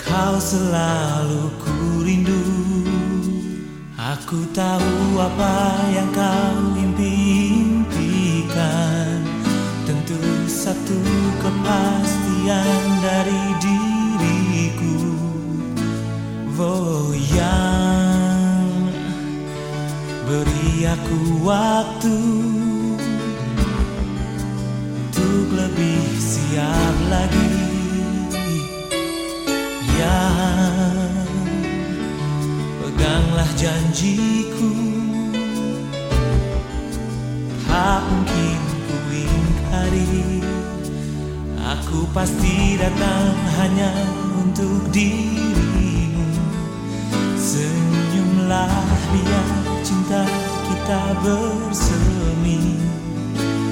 Kau 0.00 0.40
selalu 0.40 1.52
ku 1.60 2.00
rindu. 2.00 2.40
Aku 4.00 4.48
tahu 4.56 5.20
apa 5.20 5.84
yang 5.92 6.08
kau 6.16 6.80
impikan 7.60 8.00
tentu 9.84 10.16
satu 10.48 10.96
kepastian 11.44 12.80
dari 13.04 13.44
diriku 13.60 13.89
Oh 16.60 17.16
yang 17.16 18.92
beri 20.28 20.84
aku 20.84 21.40
waktu 21.40 22.20
Untuk 25.00 25.46
lebih 25.56 26.04
siap 26.20 26.96
lagi. 27.08 27.56
Yang 29.96 31.32
peganglah 32.84 33.50
janjiku. 33.56 34.76
Tak 37.64 38.04
mungkin 38.04 38.60
ku 38.84 38.96
ingkari. 39.16 40.44
Aku 41.56 42.04
pasti 42.12 42.76
datang 42.76 43.32
hanya 43.56 44.19
untuk 44.34 44.90
dirimu 44.94 45.90
Senyumlah 47.40 48.68
biar 49.10 49.50
cinta 49.80 50.22
kita 50.70 51.02
bersemi. 51.24 52.76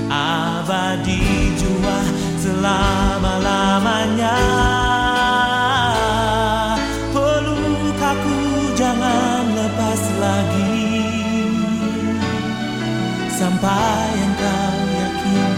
Abadi 0.08 1.52
jua 1.60 2.00
selama-lamanya. 2.40 4.40
Peluk 7.12 8.00
aku 8.00 8.40
jangan 8.72 9.52
lepas 9.52 10.02
lagi. 10.16 11.04
Sampai 13.36 14.08
engkau 14.16 14.76
yakin 14.96 15.52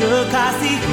kekasihku 0.00 0.91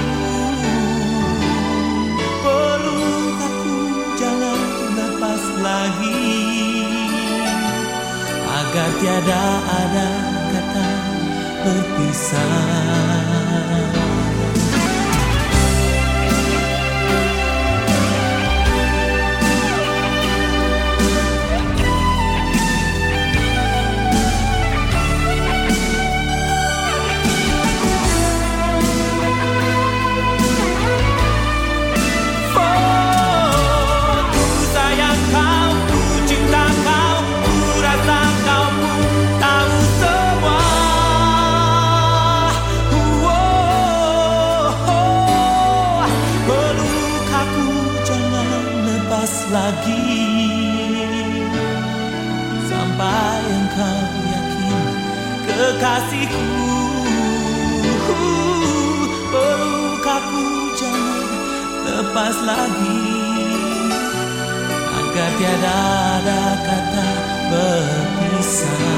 lagi 5.80 6.84
Agar 8.60 8.90
tiada 9.00 9.44
ada 9.64 10.10
kata 10.52 10.90
berpisah 11.64 13.20
kekasihku. 55.70 56.46
Peluk 59.30 60.02
aku 60.02 60.46
jangan 60.74 61.30
lepas 61.86 62.36
lagi 62.42 63.06
agar 64.90 65.30
tiada 65.38 65.78
ada 66.18 66.42
kata 66.66 67.10
berpisah. 67.54 68.98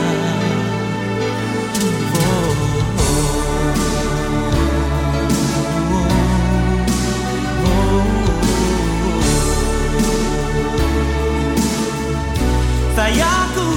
Sayangku, 12.95 13.67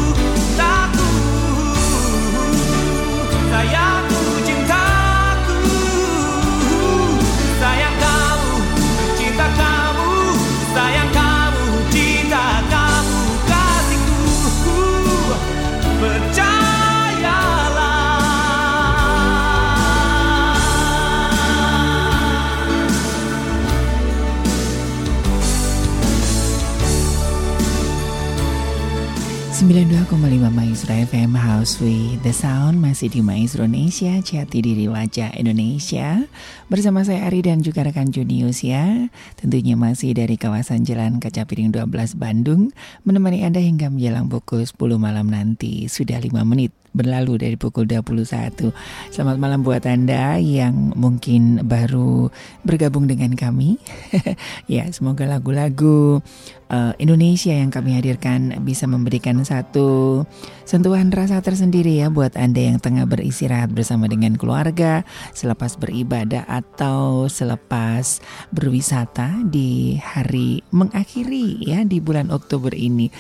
92,5 29.55 30.51
Maestro 30.51 30.91
FM 30.91 31.39
House 31.39 31.79
with 31.79 32.19
the 32.27 32.35
Sound. 32.35 32.75
Masih 32.83 33.07
di 33.07 33.23
Maestro 33.23 33.63
Indonesia 33.63 34.19
Jati 34.19 34.59
Diri 34.59 34.91
Wajah 34.91 35.31
Indonesia. 35.39 36.27
Bersama 36.67 37.07
saya 37.07 37.31
Ari 37.31 37.47
dan 37.47 37.63
juga 37.63 37.87
rekan 37.87 38.11
Junius 38.11 38.67
ya. 38.67 39.07
Tentunya 39.39 39.79
masih 39.79 40.11
dari 40.11 40.35
kawasan 40.35 40.83
Jalan 40.83 41.23
Kaca 41.23 41.47
Piring 41.47 41.71
12 41.71 41.87
Bandung 42.19 42.75
menemani 43.07 43.47
Anda 43.47 43.63
hingga 43.63 43.95
menjelang 43.95 44.27
pukul 44.27 44.67
10 44.67 44.75
malam 44.99 45.31
nanti. 45.31 45.87
Sudah 45.87 46.19
5 46.19 46.35
menit 46.43 46.75
berlalu 46.95 47.43
dari 47.43 47.57
pukul 47.59 47.85
21 47.91 48.71
Selamat 49.11 49.37
malam 49.37 49.67
buat 49.67 49.83
Anda 49.85 50.39
yang 50.39 50.95
mungkin 50.95 51.67
baru 51.67 52.31
bergabung 52.63 53.11
dengan 53.11 53.35
kami. 53.35 53.77
Ya 54.65 54.89
semoga 54.95 55.29
lagu-lagu 55.29 56.23
uh, 56.71 56.93
Indonesia 56.97 57.53
yang 57.53 57.69
kami 57.69 57.99
hadirkan 57.99 58.55
bisa 58.65 58.89
memberikan 58.89 59.43
satu 59.45 60.23
sentuhan 60.65 61.13
rasa 61.13 61.45
tersendiri 61.45 62.01
ya 62.01 62.09
buat 62.09 62.35
Anda 62.37 62.73
yang 62.73 62.79
tengah 62.81 63.05
beristirahat 63.05 63.73
bersama 63.73 64.09
dengan 64.09 64.37
keluarga 64.41 65.05
selepas 65.37 65.77
beribadah 65.77 66.49
atau 66.49 67.29
selepas 67.29 68.25
berwisata 68.51 69.45
di 69.49 70.01
hari 70.01 70.65
mengakhiri 70.73 71.61
ya 71.63 71.85
di 71.85 72.01
bulan 72.01 72.33
Oktober 72.33 72.73
ini. 72.73 73.13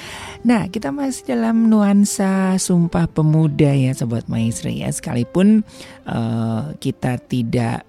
Nah, 0.44 0.68
kita 0.72 0.90
masih 0.90 1.36
dalam 1.36 1.68
nuansa 1.68 2.56
Sumpah 2.56 3.08
Pemuda 3.08 3.76
ya 3.76 3.92
sobat 3.92 4.26
maestro 4.26 4.72
ya 4.72 4.88
sekalipun 4.88 5.62
uh, 6.08 6.72
kita 6.80 7.20
tidak 7.20 7.84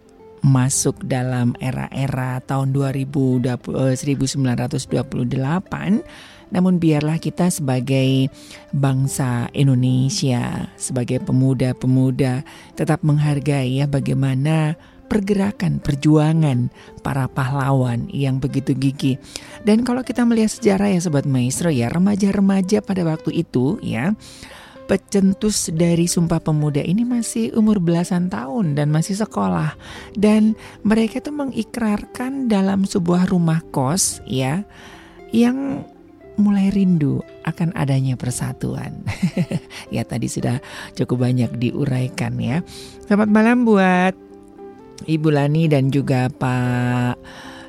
masuk 0.46 1.02
dalam 1.02 1.58
era-era 1.58 2.38
tahun 2.46 2.70
2000 2.70 3.50
eh, 3.50 3.98
1928 3.98 6.06
namun 6.54 6.78
biarlah 6.78 7.18
kita 7.18 7.50
sebagai 7.50 8.30
bangsa 8.74 9.50
Indonesia, 9.56 10.70
sebagai 10.76 11.22
pemuda-pemuda 11.24 12.46
tetap 12.78 13.02
menghargai 13.02 13.82
ya 13.82 13.86
bagaimana 13.90 14.78
pergerakan 15.06 15.78
perjuangan 15.78 16.74
para 17.06 17.30
pahlawan 17.30 18.10
yang 18.10 18.42
begitu 18.42 18.74
gigih. 18.74 19.22
Dan 19.62 19.86
kalau 19.86 20.02
kita 20.02 20.26
melihat 20.26 20.52
sejarah 20.52 20.90
ya 20.92 21.00
sobat 21.00 21.30
maestro 21.30 21.70
ya, 21.70 21.94
remaja-remaja 21.94 22.82
pada 22.82 23.06
waktu 23.06 23.46
itu 23.46 23.78
ya 23.86 24.18
pecentus 24.86 25.74
dari 25.74 26.06
Sumpah 26.06 26.38
Pemuda 26.38 26.80
ini 26.86 27.02
masih 27.02 27.52
umur 27.58 27.82
belasan 27.82 28.30
tahun 28.30 28.78
dan 28.78 28.94
masih 28.94 29.18
sekolah 29.18 29.74
dan 30.14 30.54
mereka 30.86 31.18
itu 31.20 31.34
mengikrarkan 31.34 32.46
dalam 32.46 32.86
sebuah 32.86 33.34
rumah 33.34 33.66
kos 33.74 34.22
ya 34.30 34.62
yang 35.34 35.84
mulai 36.36 36.72
rindu 36.72 37.24
akan 37.48 37.72
adanya 37.76 38.20
persatuan. 38.20 39.04
ya 39.96 40.04
tadi 40.04 40.28
sudah 40.28 40.60
cukup 40.96 41.28
banyak 41.28 41.52
diuraikan 41.56 42.36
ya. 42.40 42.64
Selamat 43.08 43.30
malam 43.32 43.64
buat 43.64 44.14
Ibu 45.06 45.30
Lani 45.32 45.68
dan 45.68 45.92
juga 45.92 46.32
Pak 46.32 47.16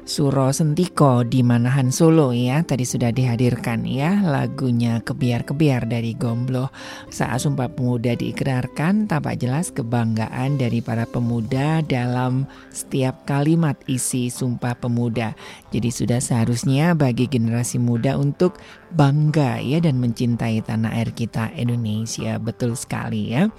Suro 0.06 0.54
Sentiko 0.54 1.26
di 1.26 1.42
Manahan 1.42 1.90
Solo 1.90 2.30
ya. 2.30 2.62
Tadi 2.62 2.86
sudah 2.86 3.10
dihadirkan 3.10 3.82
ya 3.82 4.22
lagunya 4.22 5.02
Kebiar-Kebiar 5.02 5.90
dari 5.90 6.14
Gomblo. 6.14 6.70
Saat 7.10 7.42
Sumpah 7.42 7.66
Pemuda 7.74 8.14
diikrarkan 8.14 9.10
tampak 9.10 9.42
jelas 9.42 9.74
kebanggaan 9.74 10.62
dari 10.62 10.78
para 10.78 11.10
pemuda 11.10 11.82
dalam 11.82 12.46
setiap 12.70 13.26
kalimat 13.26 13.74
isi 13.90 14.30
Sumpah 14.30 14.78
Pemuda. 14.78 15.34
Jadi 15.74 15.90
sudah 15.90 16.22
seharusnya 16.22 16.94
bagi 16.94 17.26
generasi 17.26 17.82
muda 17.82 18.14
untuk 18.14 18.62
bangga 18.94 19.58
ya 19.58 19.82
dan 19.82 19.98
mencintai 19.98 20.62
tanah 20.62 21.02
air 21.02 21.10
kita 21.10 21.50
Indonesia. 21.58 22.38
Betul 22.38 22.78
sekali 22.78 23.34
ya. 23.34 23.50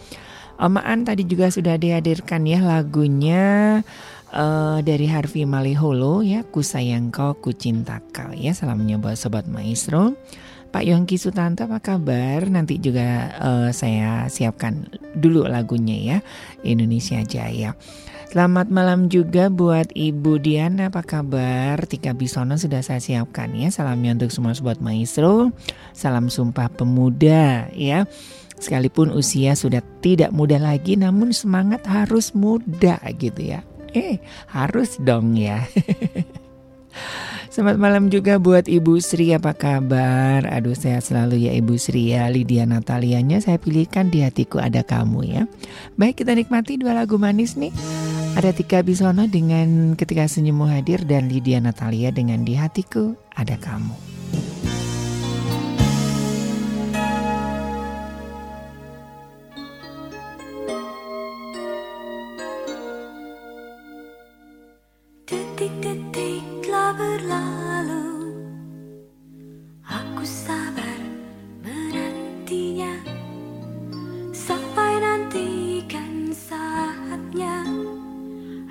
Omaan 0.58 1.06
tadi 1.06 1.22
juga 1.22 1.54
sudah 1.54 1.78
dihadirkan 1.78 2.42
ya 2.50 2.58
lagunya 2.66 3.86
uh, 4.34 4.80
dari 4.84 5.08
Harvey 5.08 5.48
Maliholo 5.48 6.24
ya 6.24 6.44
ku 6.48 6.66
sayang 6.66 7.14
kau 7.14 7.38
ku 7.38 7.54
cinta 7.54 8.04
kau 8.12 8.34
ya 8.34 8.52
salamnya 8.52 9.00
buat 9.00 9.20
sobat 9.20 9.46
maestro. 9.48 10.16
Pak 10.68 10.84
Yongki 10.84 11.16
Sutanto 11.16 11.64
apa 11.64 11.80
kabar? 11.80 12.52
Nanti 12.52 12.76
juga 12.76 13.32
uh, 13.40 13.70
saya 13.72 14.28
siapkan 14.28 14.92
dulu 15.16 15.48
lagunya 15.48 15.96
ya 15.96 16.18
Indonesia 16.68 17.24
Jaya. 17.24 17.72
Selamat 18.28 18.68
malam 18.68 19.08
juga 19.08 19.48
buat 19.48 19.88
Ibu 19.96 20.44
Diana 20.44 20.92
apa 20.92 21.00
kabar? 21.00 21.88
Tika 21.88 22.12
Bisono 22.12 22.60
sudah 22.60 22.84
saya 22.84 23.00
siapkan 23.00 23.56
ya 23.56 23.72
salamnya 23.72 24.20
untuk 24.20 24.36
semua 24.36 24.52
sobat 24.52 24.84
maestro. 24.84 25.56
Salam 25.96 26.28
sumpah 26.28 26.68
pemuda 26.68 27.72
ya 27.72 28.04
Sekalipun 28.58 29.14
usia 29.14 29.54
sudah 29.54 29.86
tidak 30.02 30.34
muda 30.34 30.58
lagi 30.58 30.98
namun 30.98 31.30
semangat 31.30 31.86
harus 31.86 32.34
muda 32.34 32.98
gitu 33.22 33.54
ya. 33.54 33.62
Eh, 33.98 34.22
harus 34.54 35.02
dong 35.02 35.34
ya. 35.34 35.66
Selamat 37.50 37.82
malam 37.82 38.14
juga 38.14 38.38
buat 38.38 38.70
Ibu 38.70 39.02
Sri 39.02 39.34
apa 39.34 39.58
kabar? 39.58 40.46
Aduh 40.46 40.78
sehat 40.78 41.02
selalu 41.02 41.50
ya 41.50 41.58
Ibu 41.58 41.74
Sri 41.82 42.14
ya 42.14 42.30
Lydia 42.30 42.70
Natalianya 42.70 43.42
saya 43.42 43.58
pilihkan 43.58 44.14
di 44.14 44.22
hatiku 44.22 44.62
ada 44.62 44.86
kamu 44.86 45.26
ya 45.26 45.42
Baik 45.98 46.22
kita 46.22 46.38
nikmati 46.38 46.78
dua 46.78 46.94
lagu 46.94 47.18
manis 47.18 47.58
nih 47.58 47.74
Ada 48.38 48.54
Tika 48.54 48.86
Bisono 48.86 49.26
dengan 49.26 49.98
ketika 49.98 50.30
senyummu 50.30 50.70
hadir 50.70 51.02
Dan 51.02 51.34
Lydia 51.34 51.58
Natalia 51.58 52.14
dengan 52.14 52.46
di 52.46 52.54
hatiku 52.54 53.18
ada 53.34 53.58
kamu 53.58 53.98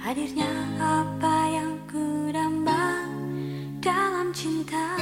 Hadirnya 0.06 0.46
apa 0.78 1.50
yang 1.50 1.82
ku 1.90 2.30
damba 2.30 3.10
dalam 3.82 4.30
cinta 4.30 4.94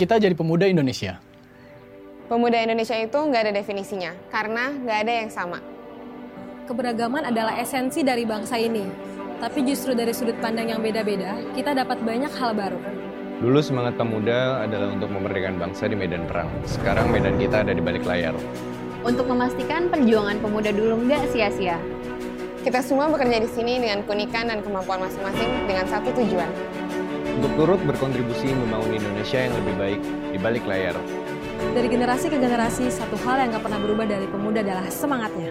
kita 0.00 0.16
jadi 0.16 0.32
pemuda 0.32 0.64
Indonesia? 0.64 1.20
Pemuda 2.24 2.56
Indonesia 2.56 2.96
itu 2.96 3.20
nggak 3.20 3.42
ada 3.44 3.52
definisinya, 3.52 4.16
karena 4.32 4.72
nggak 4.72 4.98
ada 5.04 5.12
yang 5.12 5.28
sama. 5.28 5.60
Keberagaman 6.64 7.28
adalah 7.28 7.60
esensi 7.60 8.00
dari 8.00 8.24
bangsa 8.24 8.56
ini. 8.56 8.88
Tapi 9.44 9.60
justru 9.68 9.92
dari 9.92 10.16
sudut 10.16 10.40
pandang 10.40 10.72
yang 10.72 10.80
beda-beda, 10.80 11.36
kita 11.52 11.76
dapat 11.76 12.00
banyak 12.00 12.32
hal 12.32 12.56
baru. 12.56 12.80
Dulu 13.44 13.60
semangat 13.60 14.00
pemuda 14.00 14.64
adalah 14.64 14.88
untuk 14.88 15.12
memerdekakan 15.12 15.60
bangsa 15.60 15.84
di 15.84 15.96
medan 16.00 16.24
perang. 16.24 16.48
Sekarang 16.64 17.12
medan 17.12 17.36
kita 17.36 17.60
ada 17.60 17.76
di 17.76 17.84
balik 17.84 18.08
layar. 18.08 18.32
Untuk 19.04 19.28
memastikan 19.28 19.92
perjuangan 19.92 20.40
pemuda 20.40 20.72
dulu 20.72 20.96
nggak 21.08 21.28
sia-sia. 21.28 21.76
Kita 22.64 22.80
semua 22.80 23.08
bekerja 23.08 23.40
di 23.40 23.48
sini 23.52 23.80
dengan 23.84 24.04
keunikan 24.08 24.48
dan 24.48 24.64
kemampuan 24.64 25.04
masing-masing 25.04 25.68
dengan 25.68 25.84
satu 25.88 26.08
tujuan. 26.16 26.48
Untuk 27.40 27.56
turut 27.56 27.80
berkontribusi 27.88 28.52
membangun 28.52 29.00
Indonesia 29.00 29.40
yang 29.40 29.56
lebih 29.64 29.74
baik 29.80 30.00
di 30.28 30.38
balik 30.44 30.64
layar. 30.68 30.92
Dari 31.72 31.88
generasi 31.88 32.28
ke 32.28 32.36
generasi, 32.36 32.92
satu 32.92 33.16
hal 33.24 33.40
yang 33.40 33.56
gak 33.56 33.64
pernah 33.64 33.80
berubah 33.80 34.04
dari 34.04 34.28
pemuda 34.28 34.60
adalah 34.60 34.84
semangatnya. 34.92 35.48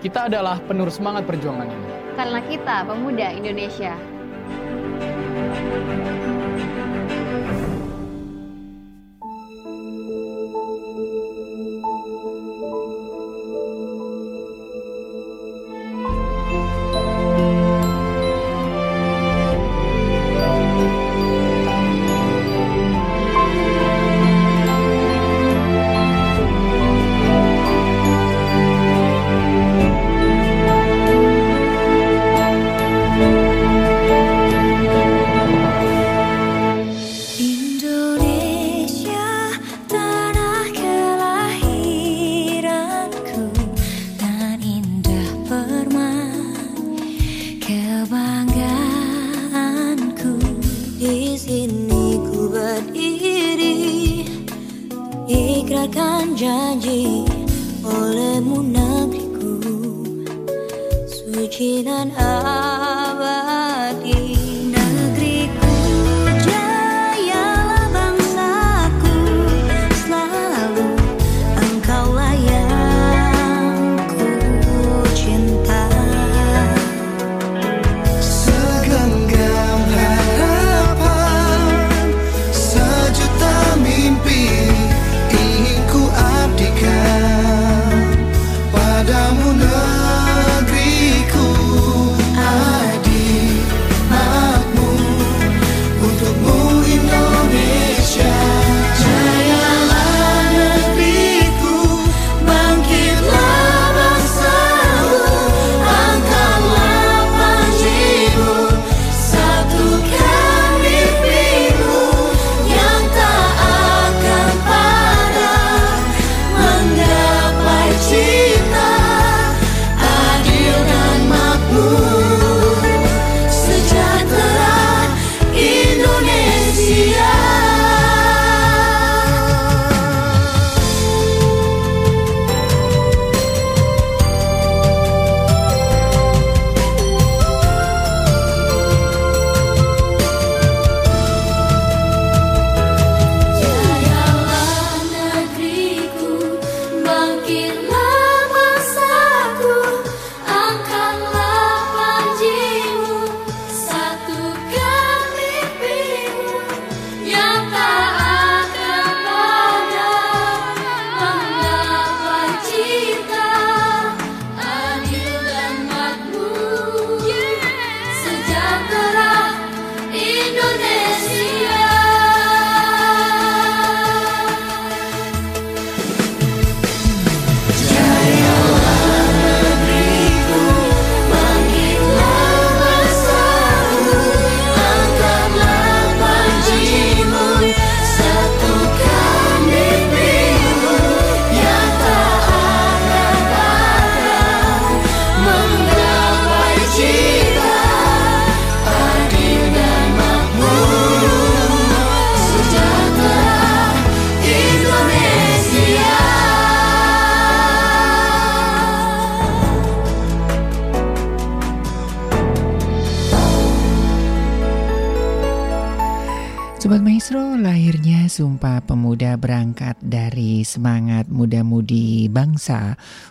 Kita 0.00 0.32
adalah 0.32 0.56
penerus 0.64 0.96
semangat 0.96 1.28
perjuangan 1.28 1.68
ini. 1.68 2.16
Karena 2.16 2.40
kita 2.40 2.88
pemuda 2.88 3.36
Indonesia. 3.36 3.92
Indonesia 4.00 6.27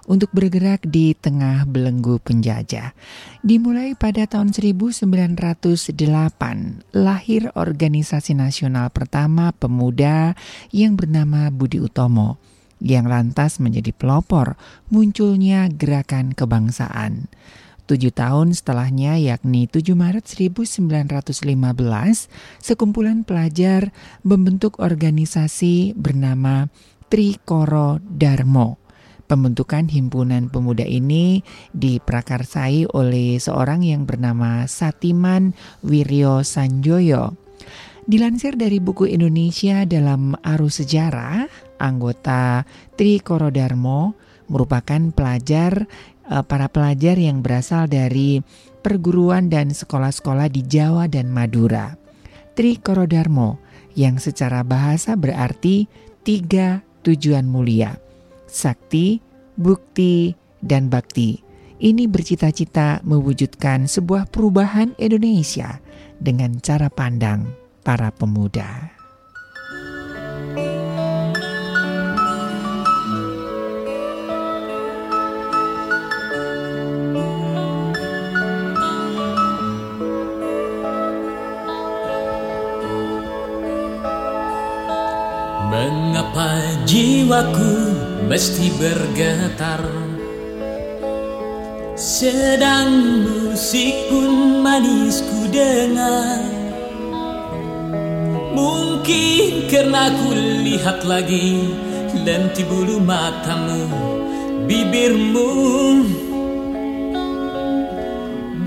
untuk 0.08 0.32
bergerak 0.32 0.88
di 0.88 1.12
tengah 1.14 1.68
belenggu 1.68 2.18
penjajah. 2.24 2.96
Dimulai 3.44 3.94
pada 3.94 4.24
tahun 4.24 4.56
1908, 4.56 5.04
lahir 6.96 7.52
organisasi 7.54 8.32
nasional 8.34 8.88
pertama 8.90 9.52
pemuda 9.52 10.34
yang 10.72 10.96
bernama 10.96 11.52
Budi 11.52 11.84
Utomo, 11.84 12.40
yang 12.80 13.12
lantas 13.12 13.60
menjadi 13.60 13.92
pelopor 13.92 14.56
munculnya 14.88 15.68
gerakan 15.68 16.32
kebangsaan. 16.32 17.28
Tujuh 17.88 18.12
tahun 18.12 18.52
setelahnya 18.52 19.16
yakni 19.16 19.72
7 19.72 19.96
Maret 19.96 20.28
1915, 20.28 22.28
sekumpulan 22.60 23.24
pelajar 23.24 23.96
membentuk 24.28 24.84
organisasi 24.84 25.96
bernama 25.96 26.68
Trikoro 27.08 28.04
Darmo. 28.04 28.87
Pembentukan 29.28 29.92
himpunan 29.92 30.48
pemuda 30.48 30.88
ini 30.88 31.44
diprakarsai 31.76 32.88
oleh 32.96 33.36
seorang 33.44 33.84
yang 33.84 34.08
bernama 34.08 34.64
Satiman 34.72 35.52
Wiryo 35.84 36.48
Sanjoyo. 36.48 37.36
Dilansir 38.08 38.56
dari 38.56 38.80
buku 38.80 39.04
Indonesia 39.04 39.84
dalam 39.84 40.32
Arus 40.40 40.80
Sejarah, 40.80 41.44
anggota 41.76 42.64
Tri 42.96 43.20
Korodarmo 43.20 44.16
merupakan 44.48 45.12
pelajar 45.12 45.84
eh, 46.32 46.44
para 46.48 46.72
pelajar 46.72 47.20
yang 47.20 47.44
berasal 47.44 47.92
dari 47.92 48.40
perguruan 48.80 49.52
dan 49.52 49.76
sekolah-sekolah 49.76 50.48
di 50.48 50.64
Jawa 50.64 51.12
dan 51.12 51.36
Madura. 51.36 52.00
Tri 52.56 52.80
Korodarmo 52.80 53.60
yang 53.92 54.24
secara 54.24 54.64
bahasa 54.64 55.20
berarti 55.20 55.92
tiga 56.24 56.80
tujuan 57.04 57.44
mulia. 57.44 58.07
Sakti, 58.48 59.20
bukti, 59.60 60.34
dan 60.64 60.90
bakti. 60.90 61.44
Ini 61.78 62.10
bercita-cita 62.10 63.06
mewujudkan 63.06 63.86
sebuah 63.86 64.34
perubahan 64.34 64.98
Indonesia 64.98 65.78
dengan 66.18 66.58
cara 66.58 66.90
pandang 66.90 67.54
para 67.86 68.10
pemuda. 68.10 68.98
Mengapa 85.68 86.50
jiwaku 86.90 88.07
mesti 88.26 88.74
bergetar. 88.82 89.86
Sedang 91.98 92.90
musik 93.26 94.10
pun 94.10 94.62
manis 94.66 95.22
ku 95.22 95.46
dengar. 95.54 96.42
Mungkin 98.58 99.70
karena 99.70 100.10
ku 100.10 100.34
lihat 100.66 101.06
lagi 101.06 101.70
Lenti 102.28 102.66
bulu 102.66 103.00
matamu 103.00 103.86
Bibirmu. 104.66 105.50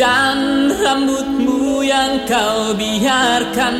Dan 0.00 0.72
rambutmu 0.80 1.84
yang 1.84 2.24
kau 2.24 2.72
biarkan 2.72 3.76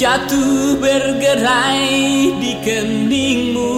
jatuh 0.00 0.80
bergerai 0.80 2.32
di 2.40 2.52
keningmu. 2.64 3.76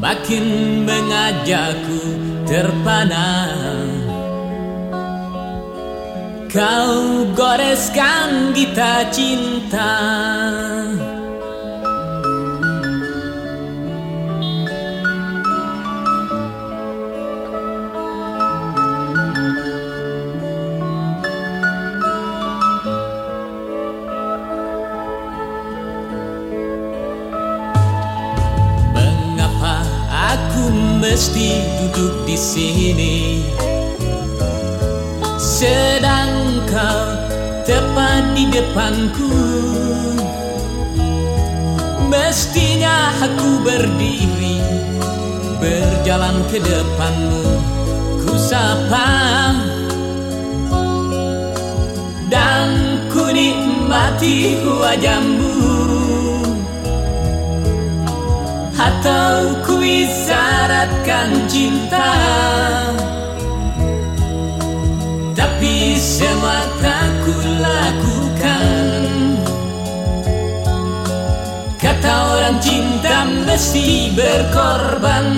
Makin 0.00 0.46
mengajakku 0.88 2.02
terpana. 2.48 3.52
Kau 6.48 7.28
goreskan 7.36 8.56
kita 8.56 9.12
cinta 9.12 9.92
mesti 31.20 31.52
duduk 31.76 32.24
di 32.24 32.32
sini. 32.32 33.44
Sedang 35.36 36.64
kau 36.64 37.12
tepat 37.68 38.32
di 38.32 38.48
depanku. 38.48 39.28
Mestinya 42.08 43.12
aku 43.20 43.60
berdiri 43.60 44.64
Berjalan 45.60 46.40
ke 46.48 46.56
depanmu. 46.56 47.44
Ku 48.24 48.32
sapa 48.40 49.52
Dan 52.32 52.68
ku 53.12 53.28
nikmati 53.28 54.56
wajahmu 54.64 55.39
atau 59.00 59.56
ku 59.64 59.80
isyaratkan 59.80 61.48
cinta. 61.48 62.12
Tapi 65.32 65.96
semua 65.96 66.60
tak 66.84 67.08
ku 67.24 67.32
lakukan. 67.64 69.00
Kata 71.80 72.12
orang 72.36 72.60
cinta 72.60 73.24
mesti 73.48 74.12
berkorban 74.12 75.28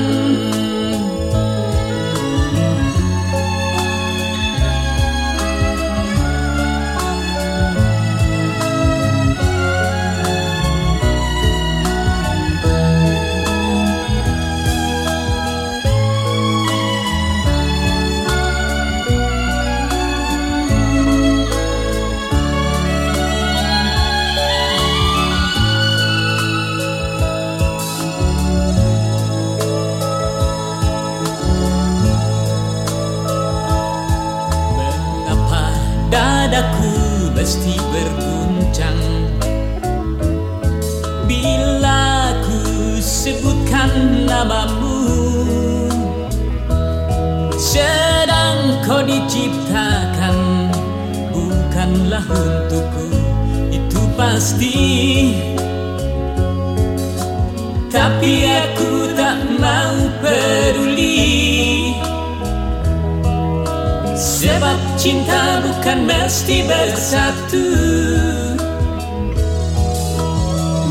berguncang. 37.93 39.01
Bila 41.29 42.33
ku 42.45 42.61
sebutkan 43.01 44.27
namamu 44.27 45.01
Sedang 47.57 48.85
kau 48.85 49.01
diciptakan 49.01 50.37
Bukanlah 51.33 52.27
untukku 52.27 53.09
Itu 53.73 54.01
pasti. 54.17 54.81
Tapi 57.93 58.49
aku 58.49 59.13
tak 59.13 59.37
mau 59.61 59.97
peduli. 60.25 61.93
Sebab 64.17 64.79
cinta 64.97 65.42
bukan 65.83 66.07
mesti 66.07 66.63
bersatu. 66.63 67.67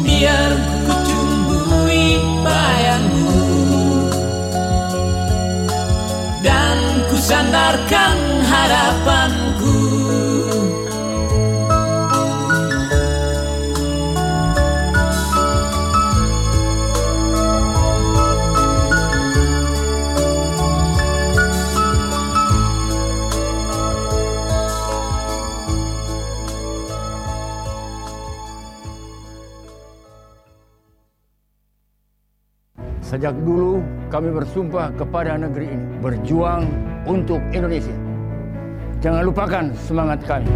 Biar 0.04 0.52
ku 0.84 0.94
tumbuhi 1.08 2.20
bayangmu. 2.44 3.40
Dan 6.44 7.08
ku 7.08 7.16
sandarkan 7.16 8.20
harapanku 8.44 9.21
Sejak 33.22 33.38
dulu 33.46 33.86
kami 34.10 34.34
bersumpah 34.34 34.90
kepada 34.98 35.38
negeri 35.38 35.70
ini 35.70 35.86
berjuang 36.02 36.66
untuk 37.06 37.38
Indonesia. 37.54 37.94
Jangan 38.98 39.22
lupakan 39.30 39.70
semangat 39.78 40.26
kami. 40.26 40.50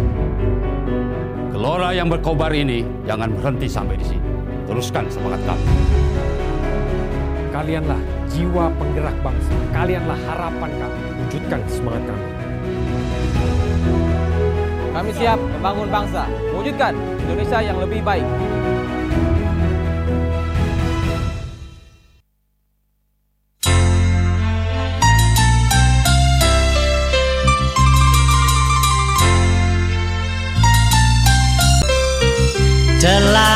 Gelora 1.54 1.94
yang 1.94 2.10
berkobar 2.10 2.50
ini 2.50 2.82
jangan 3.06 3.30
berhenti 3.38 3.70
sampai 3.70 3.94
di 4.02 4.10
sini. 4.10 4.26
Teruskan 4.66 5.06
semangat 5.06 5.46
kami. 5.46 5.62
Kalianlah 7.54 8.02
jiwa 8.34 8.66
penggerak 8.82 9.14
bangsa. 9.22 9.54
Kalianlah 9.70 10.18
harapan 10.26 10.70
kami. 10.74 11.00
Wujudkan 11.22 11.60
semangat 11.70 12.02
kami. 12.02 12.26
Kami 14.90 15.10
siap 15.14 15.38
membangun 15.38 15.86
bangsa, 15.86 16.26
mewujudkan 16.50 16.98
Indonesia 17.30 17.58
yang 17.62 17.78
lebih 17.78 18.02
baik. 18.02 18.26
Telah 33.06 33.30
lama, 33.30 33.55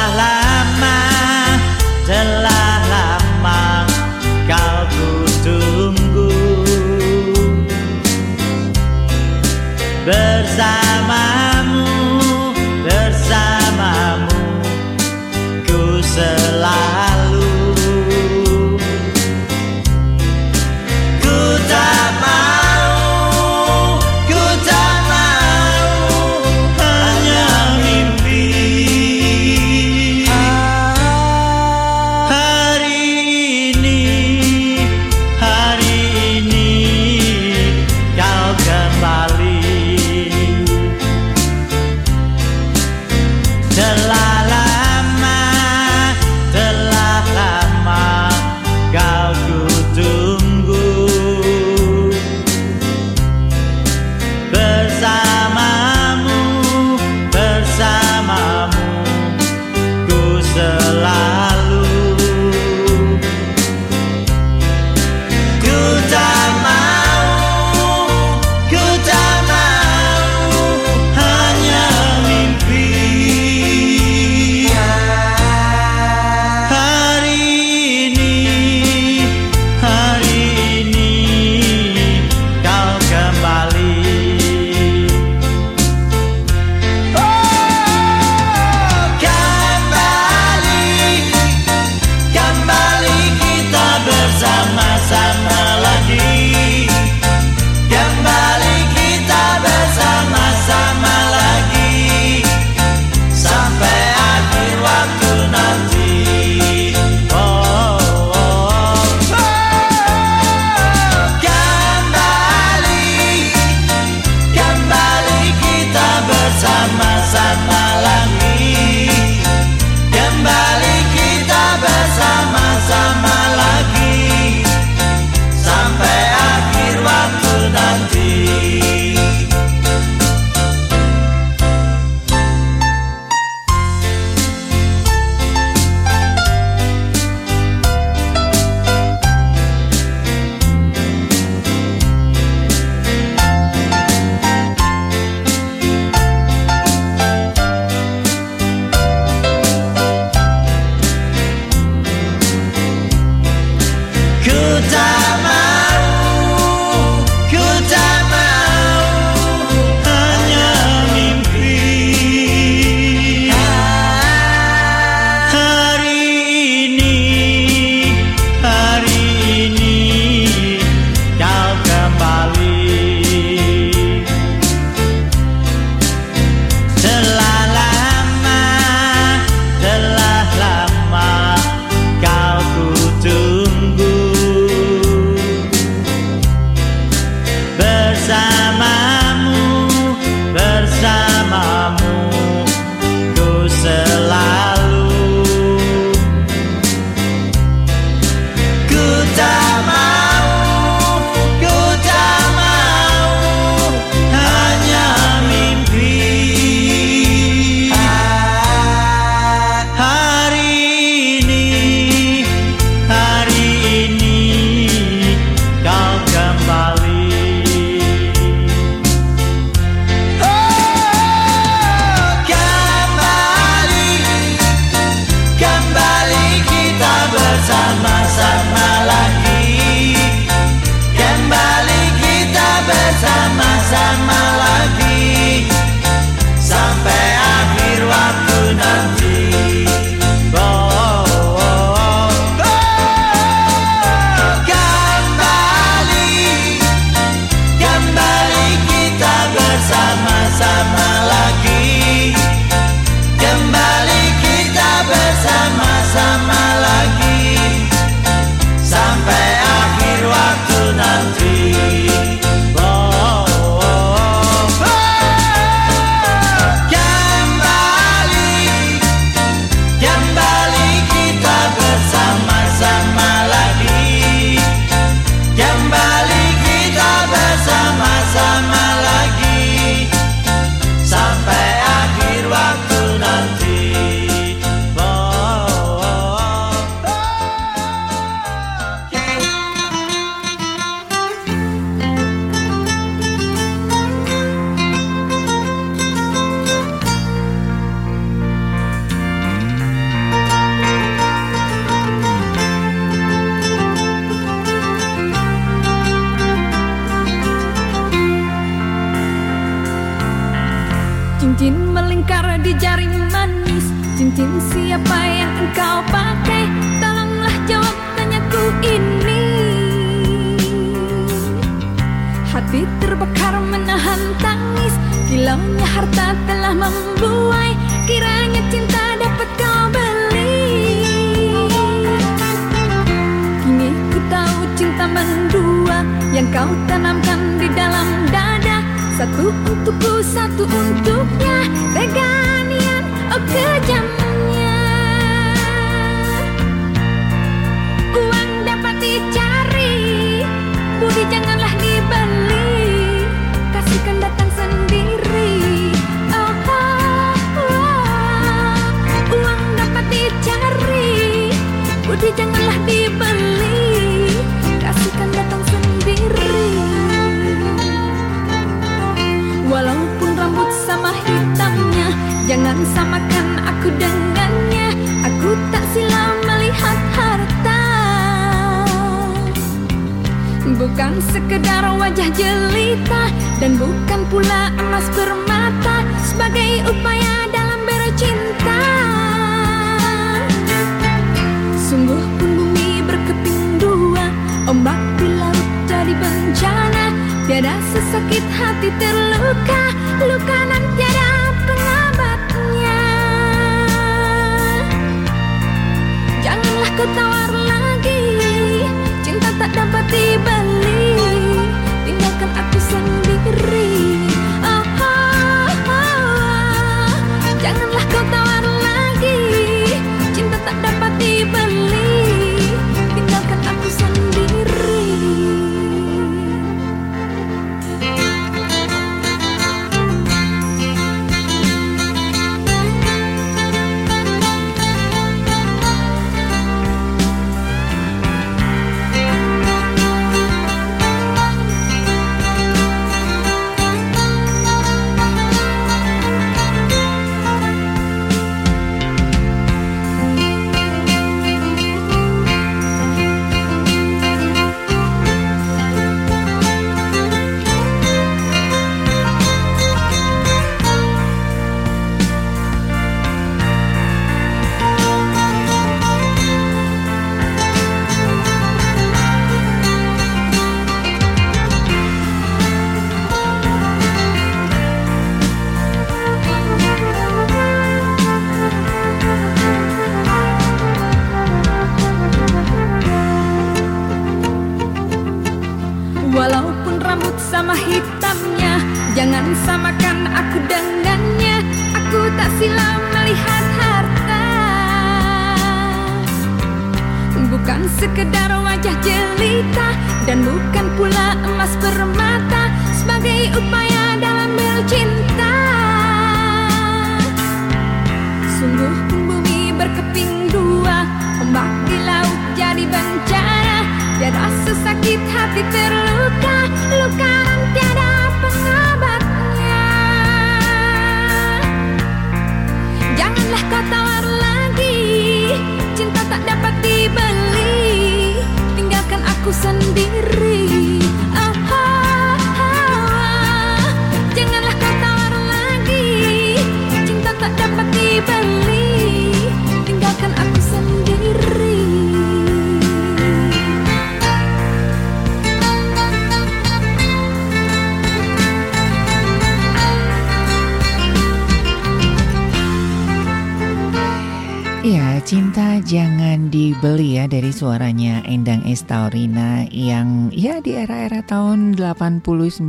cinta 555.20 555.76
jangan 555.84 556.48
dibeli 556.48 557.20
ya 557.20 557.28
dari 557.28 557.52
suaranya 557.52 558.24
Endang 558.24 558.64
Estaurina 558.64 559.68
yang 559.68 560.32
ya 560.32 560.64
di 560.64 560.72
era-era 560.72 561.20
tahun 561.20 561.76
80-90 561.76 562.64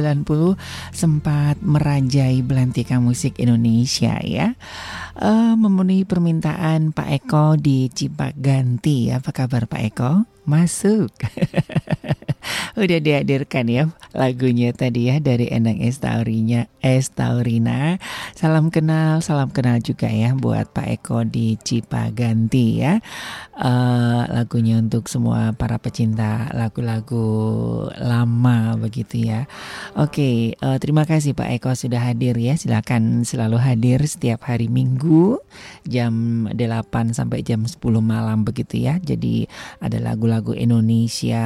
sempat 0.92 1.56
merajai 1.64 2.44
belantika 2.44 3.00
musik 3.00 3.40
Indonesia 3.40 4.20
ya 4.20 4.60
uh, 5.18 5.54
memenuhi 5.58 6.08
permintaan 6.08 6.96
Pak 6.96 7.10
Eko 7.24 7.60
di 7.60 7.90
Cipaganti. 7.92 9.12
Apa 9.12 9.34
kabar 9.34 9.68
Pak 9.68 9.82
Eko? 9.82 10.12
Masuk. 10.46 11.12
Udah 12.82 13.00
dihadirkan 13.04 13.68
ya 13.70 13.92
lagunya 14.12 14.76
tadi 14.76 15.08
ya 15.12 15.22
dari 15.22 15.48
Endang 15.52 15.80
Estaurinya 15.80 16.68
Estaurina. 16.82 18.02
Salam 18.34 18.74
kenal, 18.74 19.22
salam 19.22 19.54
kenal 19.54 19.80
juga 19.80 20.10
ya 20.10 20.34
buat 20.36 20.72
Pak 20.74 20.88
Eko 21.02 21.24
di 21.28 21.56
Cipaganti 21.62 22.68
ya. 22.82 23.00
Uh, 23.62 24.26
lagunya 24.32 24.82
untuk 24.82 25.06
semua 25.06 25.54
para 25.54 25.78
pecinta 25.78 26.50
lagu-lagu 26.56 27.28
lama 28.02 28.74
begitu 28.82 29.30
ya. 29.30 29.46
Oke, 29.94 30.56
okay, 30.56 30.66
uh, 30.66 30.78
terima 30.82 31.06
kasih 31.06 31.38
Pak 31.38 31.62
Eko 31.62 31.72
sudah 31.78 32.02
hadir 32.02 32.34
ya. 32.42 32.58
Silakan 32.58 33.24
selalu 33.28 33.62
hadir 33.62 34.02
setiap 34.10 34.50
hari 34.50 34.66
Minggu 34.68 35.01
Minggu 35.02 35.42
jam 35.90 36.46
8 36.54 37.18
sampai 37.18 37.42
jam 37.42 37.66
10 37.66 37.82
malam 38.06 38.46
begitu 38.46 38.86
ya. 38.86 39.02
Jadi 39.02 39.50
ada 39.82 39.98
lagu-lagu 39.98 40.54
Indonesia 40.54 41.42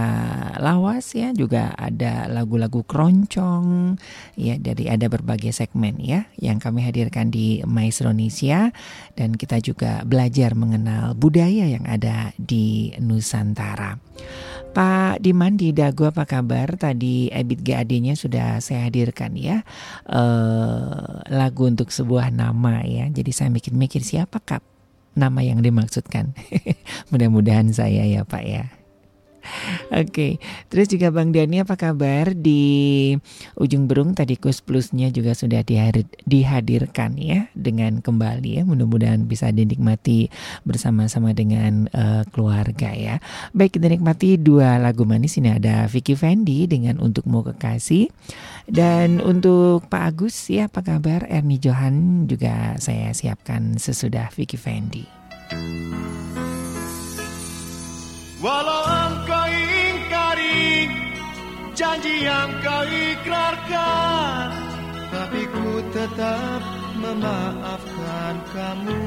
lawas 0.60 1.16
ya, 1.16 1.32
juga 1.32 1.72
ada 1.80 2.28
lagu-lagu 2.28 2.84
keroncong 2.84 3.96
ya 4.36 4.60
dari 4.60 4.92
ada 4.92 5.08
berbagai 5.08 5.56
segmen 5.56 5.96
ya 6.04 6.28
yang 6.36 6.60
kami 6.60 6.84
hadirkan 6.84 7.32
di 7.32 7.64
Maestronesia 7.64 8.76
dan 9.16 9.40
kita 9.40 9.64
juga 9.64 10.04
belajar 10.04 10.52
mengenal 10.52 11.16
budaya 11.16 11.64
yang 11.64 11.88
ada 11.88 12.36
di 12.36 12.92
Nusantara. 13.00 13.96
Pak 14.76 15.24
Diman 15.24 15.56
di 15.56 15.72
Dago 15.72 16.12
apa 16.12 16.28
kabar? 16.28 16.76
Tadi 16.76 17.32
Ebit 17.32 17.64
GAD-nya 17.64 18.20
sudah 18.20 18.60
saya 18.60 18.92
hadirkan 18.92 19.32
ya 19.40 19.64
eh, 20.04 21.24
lagu 21.32 21.72
untuk 21.72 21.96
sebuah 21.96 22.28
nama 22.36 22.84
ya. 22.84 23.08
Jadi 23.08 23.32
saya 23.32 23.48
mikir-mikir 23.56 24.04
siapa 24.04 24.44
kap 24.44 24.60
nama 25.16 25.40
yang 25.40 25.64
dimaksudkan. 25.64 26.36
Mudah-mudahan 27.16 27.72
saya 27.72 28.04
ya 28.04 28.28
Pak 28.28 28.44
ya. 28.44 28.68
Oke, 30.02 30.42
terus 30.68 30.90
juga 30.90 31.10
Bang 31.14 31.32
Dani 31.32 31.62
apa 31.62 31.78
kabar? 31.78 32.34
Di 32.34 33.14
ujung 33.60 33.86
berung 33.86 34.18
tadi 34.18 34.36
Kus 34.40 34.60
Plusnya 34.62 35.10
juga 35.14 35.38
sudah 35.38 35.62
dihadir, 35.62 36.08
dihadirkan 36.26 37.18
ya 37.20 37.48
dengan 37.54 38.02
kembali 38.02 38.62
ya. 38.62 38.64
Mudah-mudahan 38.66 39.26
bisa 39.30 39.50
dinikmati 39.54 40.30
bersama-sama 40.66 41.32
dengan 41.32 41.88
uh, 41.94 42.24
keluarga 42.34 42.92
ya. 42.92 43.22
Baik 43.54 43.78
kita 43.80 43.88
nikmati 43.92 44.38
dua 44.40 44.78
lagu 44.82 45.06
manis. 45.08 45.38
Ini 45.38 45.60
ada 45.60 45.86
Vicky 45.92 46.16
Fendi 46.16 46.66
dengan 46.66 46.98
Untukmu 47.00 47.44
Kekasih. 47.54 48.10
Dan 48.66 49.22
untuk 49.22 49.86
Pak 49.92 50.04
Agus 50.16 50.50
ya 50.50 50.66
apa 50.66 50.82
kabar? 50.82 51.30
Erni 51.30 51.62
Johan 51.62 52.26
juga 52.26 52.74
saya 52.82 53.14
siapkan 53.14 53.78
sesudah 53.78 54.34
Vicky 54.34 54.58
Fendi. 54.58 55.06
Walau 58.42 59.05
janji 61.76 62.24
yang 62.24 62.50
kau 62.64 62.84
ikrarkan. 62.88 64.48
Tapi 65.12 65.42
ku 65.52 65.68
tetap 65.92 66.62
memaafkan 67.04 68.36
kamu. 68.56 69.04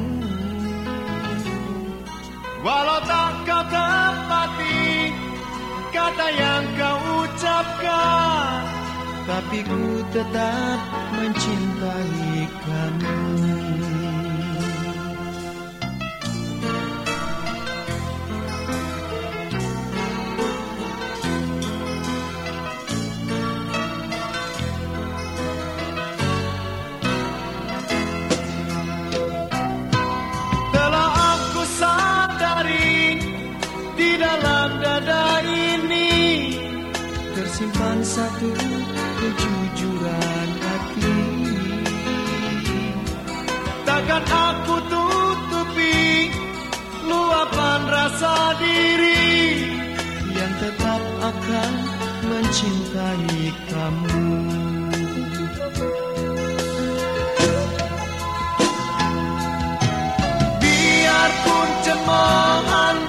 Walau 2.60 3.00
tak 3.08 3.34
kau 3.48 3.64
tepati 3.72 4.84
kata 5.96 6.28
yang 6.36 6.64
kau 6.76 6.96
ucapkan. 7.24 8.60
Tapi 9.28 9.58
ku 9.64 9.84
tetap 10.12 10.78
mencintai 11.16 12.48
kamu 12.64 13.87
tersimpan 37.58 37.98
satu 38.06 38.54
kejujuran 39.18 40.48
hati. 40.62 41.18
Takkan 43.82 44.22
aku 44.30 44.78
tutupi 44.86 46.30
luapan 47.10 47.82
rasa 47.90 48.54
diri 48.62 49.34
yang 50.38 50.54
tetap 50.62 51.02
akan 51.18 51.72
mencintai 52.30 53.42
kamu. 53.66 54.22
Biarpun 60.62 61.68
cemoohan 61.82 63.07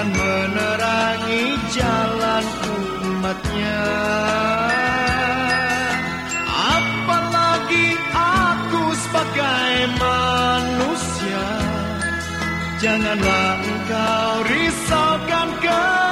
akan 0.00 0.16
menerangi 0.16 1.44
jalan 1.76 2.44
umatnya. 3.04 3.84
Apalagi 6.48 8.00
aku 8.16 8.96
sebagai 8.96 9.72
manusia, 10.00 11.48
janganlah 12.80 13.60
engkau 13.60 14.32
risaukan 14.48 15.48
kekasih. 15.60 16.09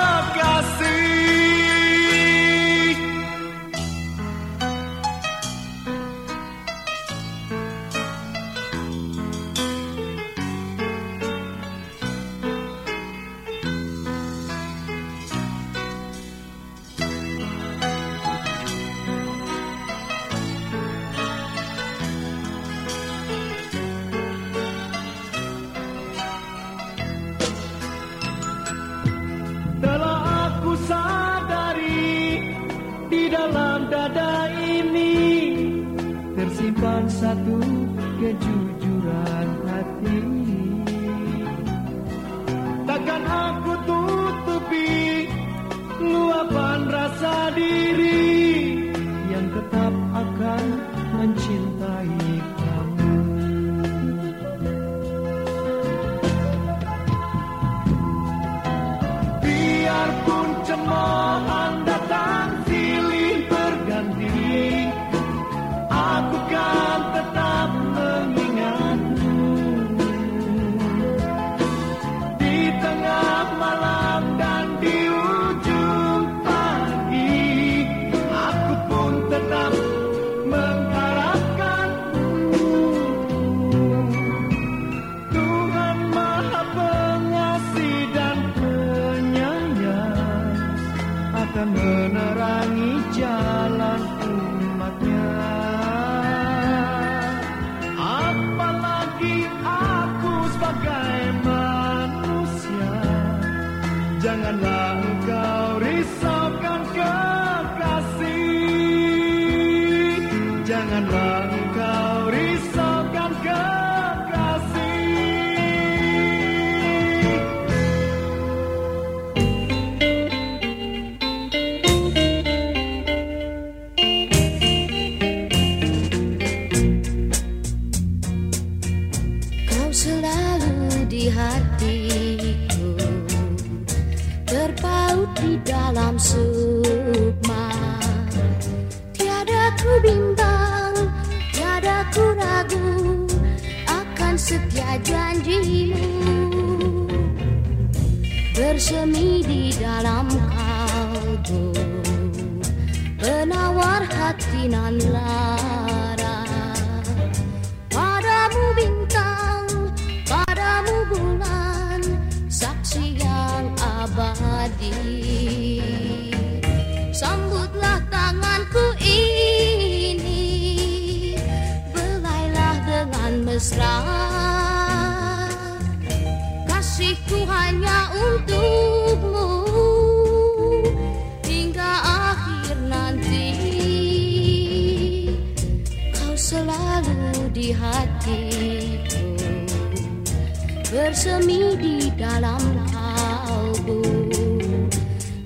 Bersemi 191.08 191.72
di 191.80 192.12
dalam 192.20 192.60
kalbu. 192.92 194.04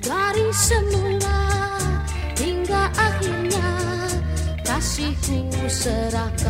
Dari 0.02 0.50
semula 0.50 1.38
hingga 2.34 2.90
akhirnya 2.98 3.70
Kasihku 4.66 5.54
serahkan 5.70 6.41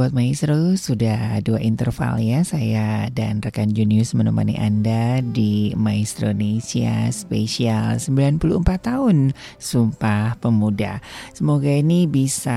Sobat 0.00 0.16
Maestro 0.16 0.80
sudah 0.80 1.44
dua 1.44 1.60
interval 1.60 2.24
ya 2.24 2.40
Saya 2.40 3.12
dan 3.12 3.44
rekan 3.44 3.68
Junius 3.68 4.16
menemani 4.16 4.56
Anda 4.56 5.20
di 5.20 5.76
Maestro 5.76 6.32
Indonesia 6.32 7.12
spesial 7.12 8.00
94 8.00 8.40
tahun 8.80 9.36
Sumpah 9.60 10.40
Pemuda. 10.40 11.04
Semoga 11.36 11.68
ini 11.68 12.08
bisa 12.08 12.56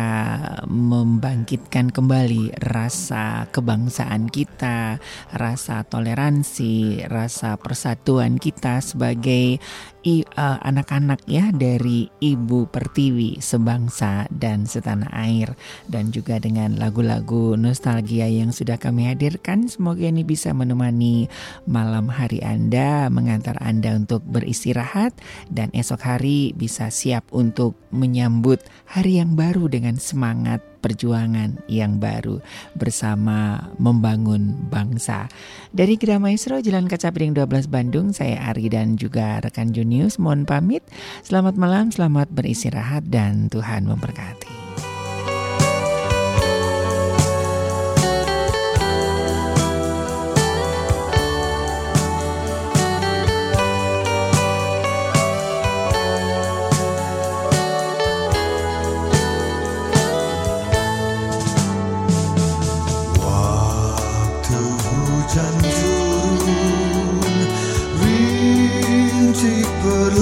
membangkitkan 0.71 1.91
kembali 1.91 2.63
rasa 2.63 3.51
kebangsaan 3.51 4.31
kita 4.31 5.03
Rasa 5.35 5.83
toleransi, 5.83 7.03
rasa 7.11 7.59
persatuan 7.59 8.39
kita 8.39 8.79
sebagai 8.79 9.59
eh, 10.03 10.27
anak-anak 10.37 11.23
ya 11.27 11.49
dari 11.55 12.11
Ibu 12.19 12.67
Pertiwi 12.67 13.39
sebangsa 13.39 14.27
dan 14.31 14.67
setanah 14.67 15.09
air. 15.15 15.55
Dan 15.87 16.11
juga 16.11 16.39
dengan 16.39 16.75
lagu-lagu 16.75 17.55
nostalgia 17.55 18.27
yang 18.27 18.51
sudah 18.51 18.75
kami 18.75 19.07
hadirkan. 19.07 19.71
Semoga 19.71 20.03
ini 20.03 20.27
bisa 20.27 20.51
menemani 20.51 21.31
malam 21.67 22.11
hari 22.11 22.43
Anda 22.43 23.07
mengantar 23.07 23.55
Anda 23.63 23.95
untuk 23.95 24.25
beristirahat. 24.27 25.15
Dan 25.47 25.71
esok 25.71 26.03
hari 26.03 26.51
bisa 26.57 26.91
siap 26.91 27.27
untuk 27.31 27.79
menyambut 27.93 28.59
hari 28.89 29.21
yang 29.21 29.39
baru 29.39 29.69
dengan 29.69 29.95
semangat 30.01 30.72
perjuangan 30.83 31.63
yang 31.71 32.03
baru 32.03 32.43
bersama 32.75 33.71
membangun 33.79 34.67
bangsa. 34.67 35.31
Dari 35.71 35.95
Gera 35.95 36.19
Maestro 36.19 36.59
Jalan 36.59 36.91
Kaca 36.91 37.15
Piring 37.15 37.31
12 37.31 37.71
Bandung, 37.71 38.11
saya 38.11 38.51
Ari 38.51 38.67
dan 38.67 38.99
juga 38.99 39.39
rekan 39.39 39.71
Junius 39.71 40.19
mohon 40.19 40.43
pamit. 40.43 40.83
Selamat 41.23 41.55
malam, 41.55 41.87
selamat 41.87 42.27
beristirahat 42.35 43.07
dan 43.07 43.47
Tuhan 43.47 43.87
memberkati. 43.87 44.62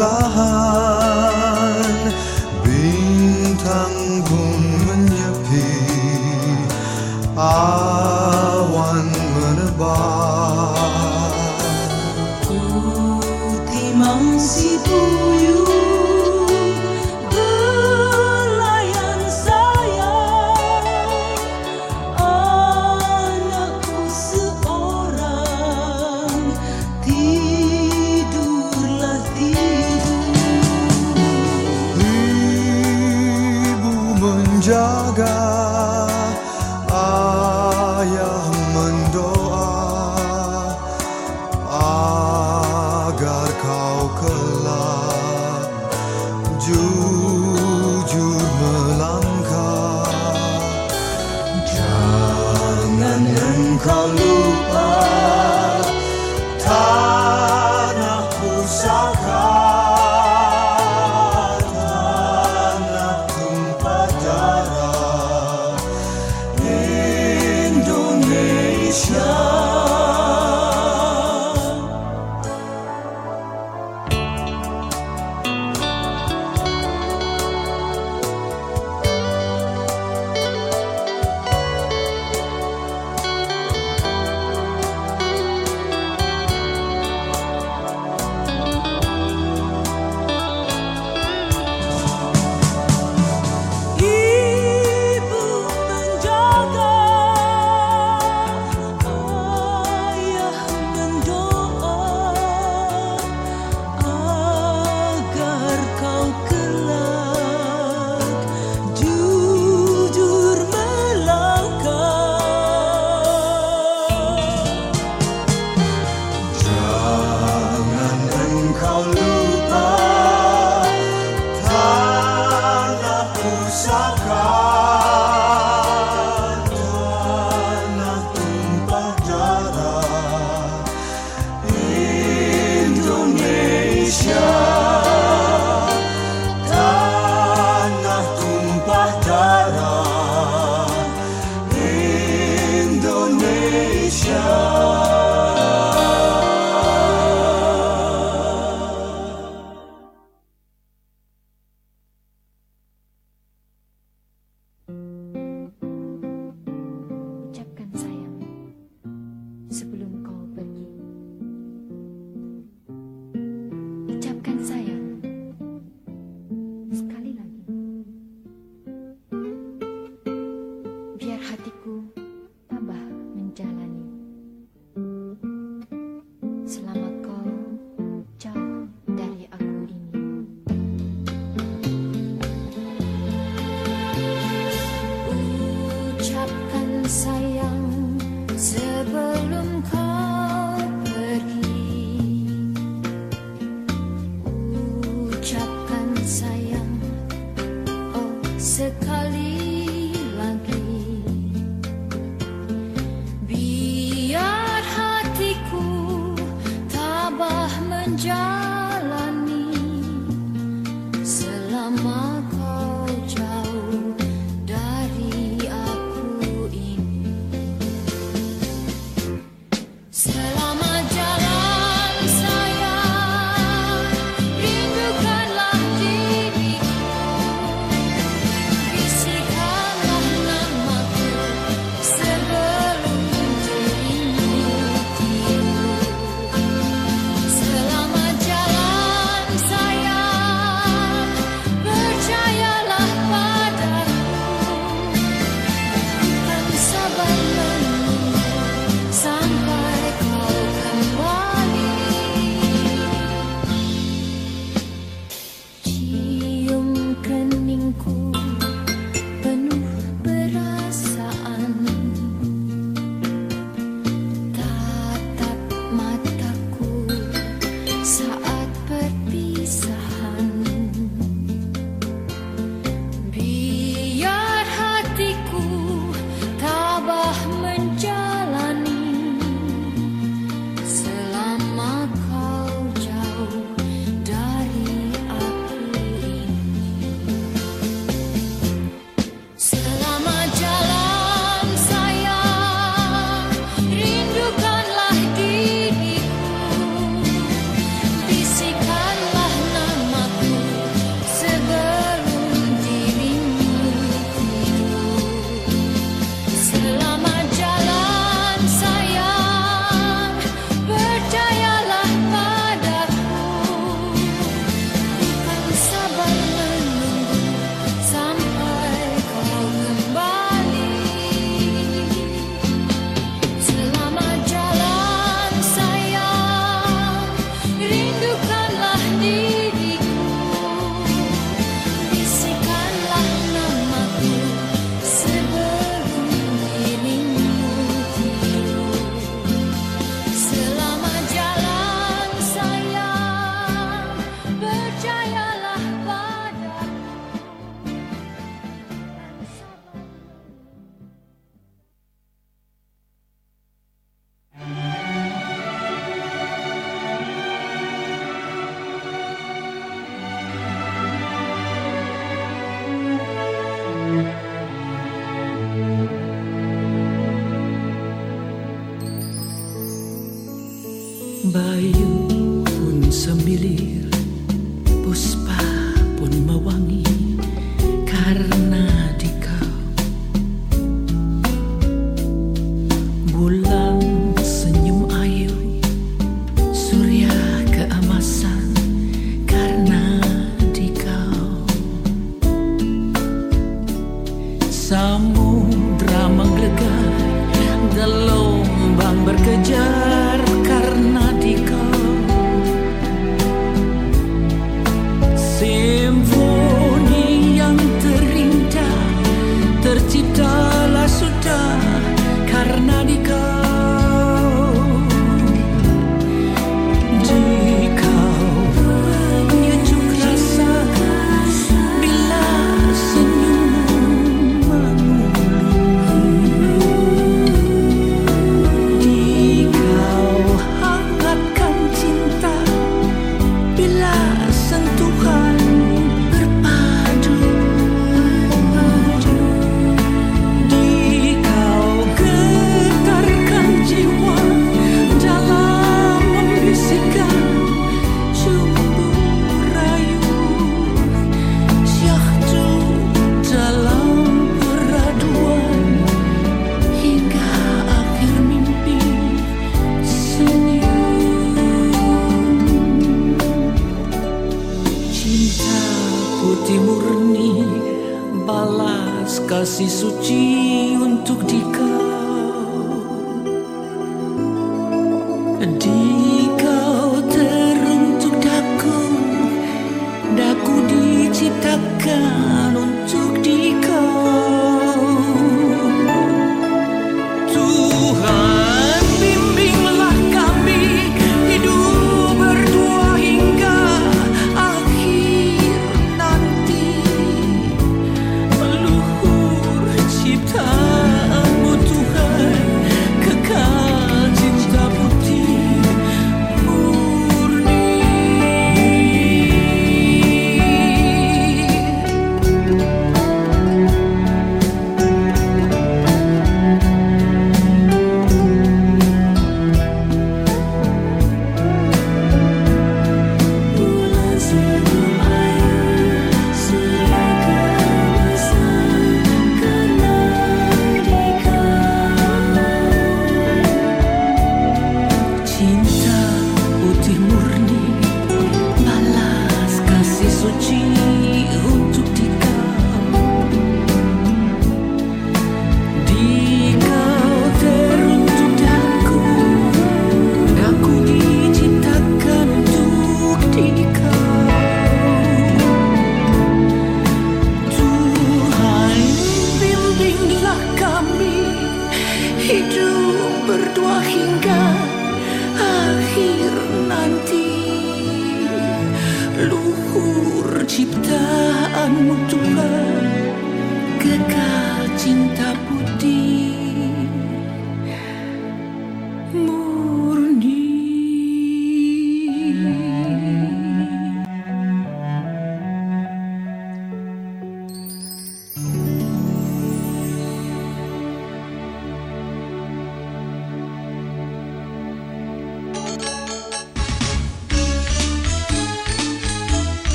Perlahan 0.00 1.84
Bintang 2.64 4.24
pun 4.24 4.60
menyepi 4.88 5.76
Awan 7.36 8.09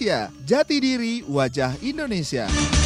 Maestro 0.00 0.30
Nesia, 0.30 0.30
jati 0.46 0.80
diri 0.80 1.20
wajah 1.28 1.76
Indonesia. 1.84 2.79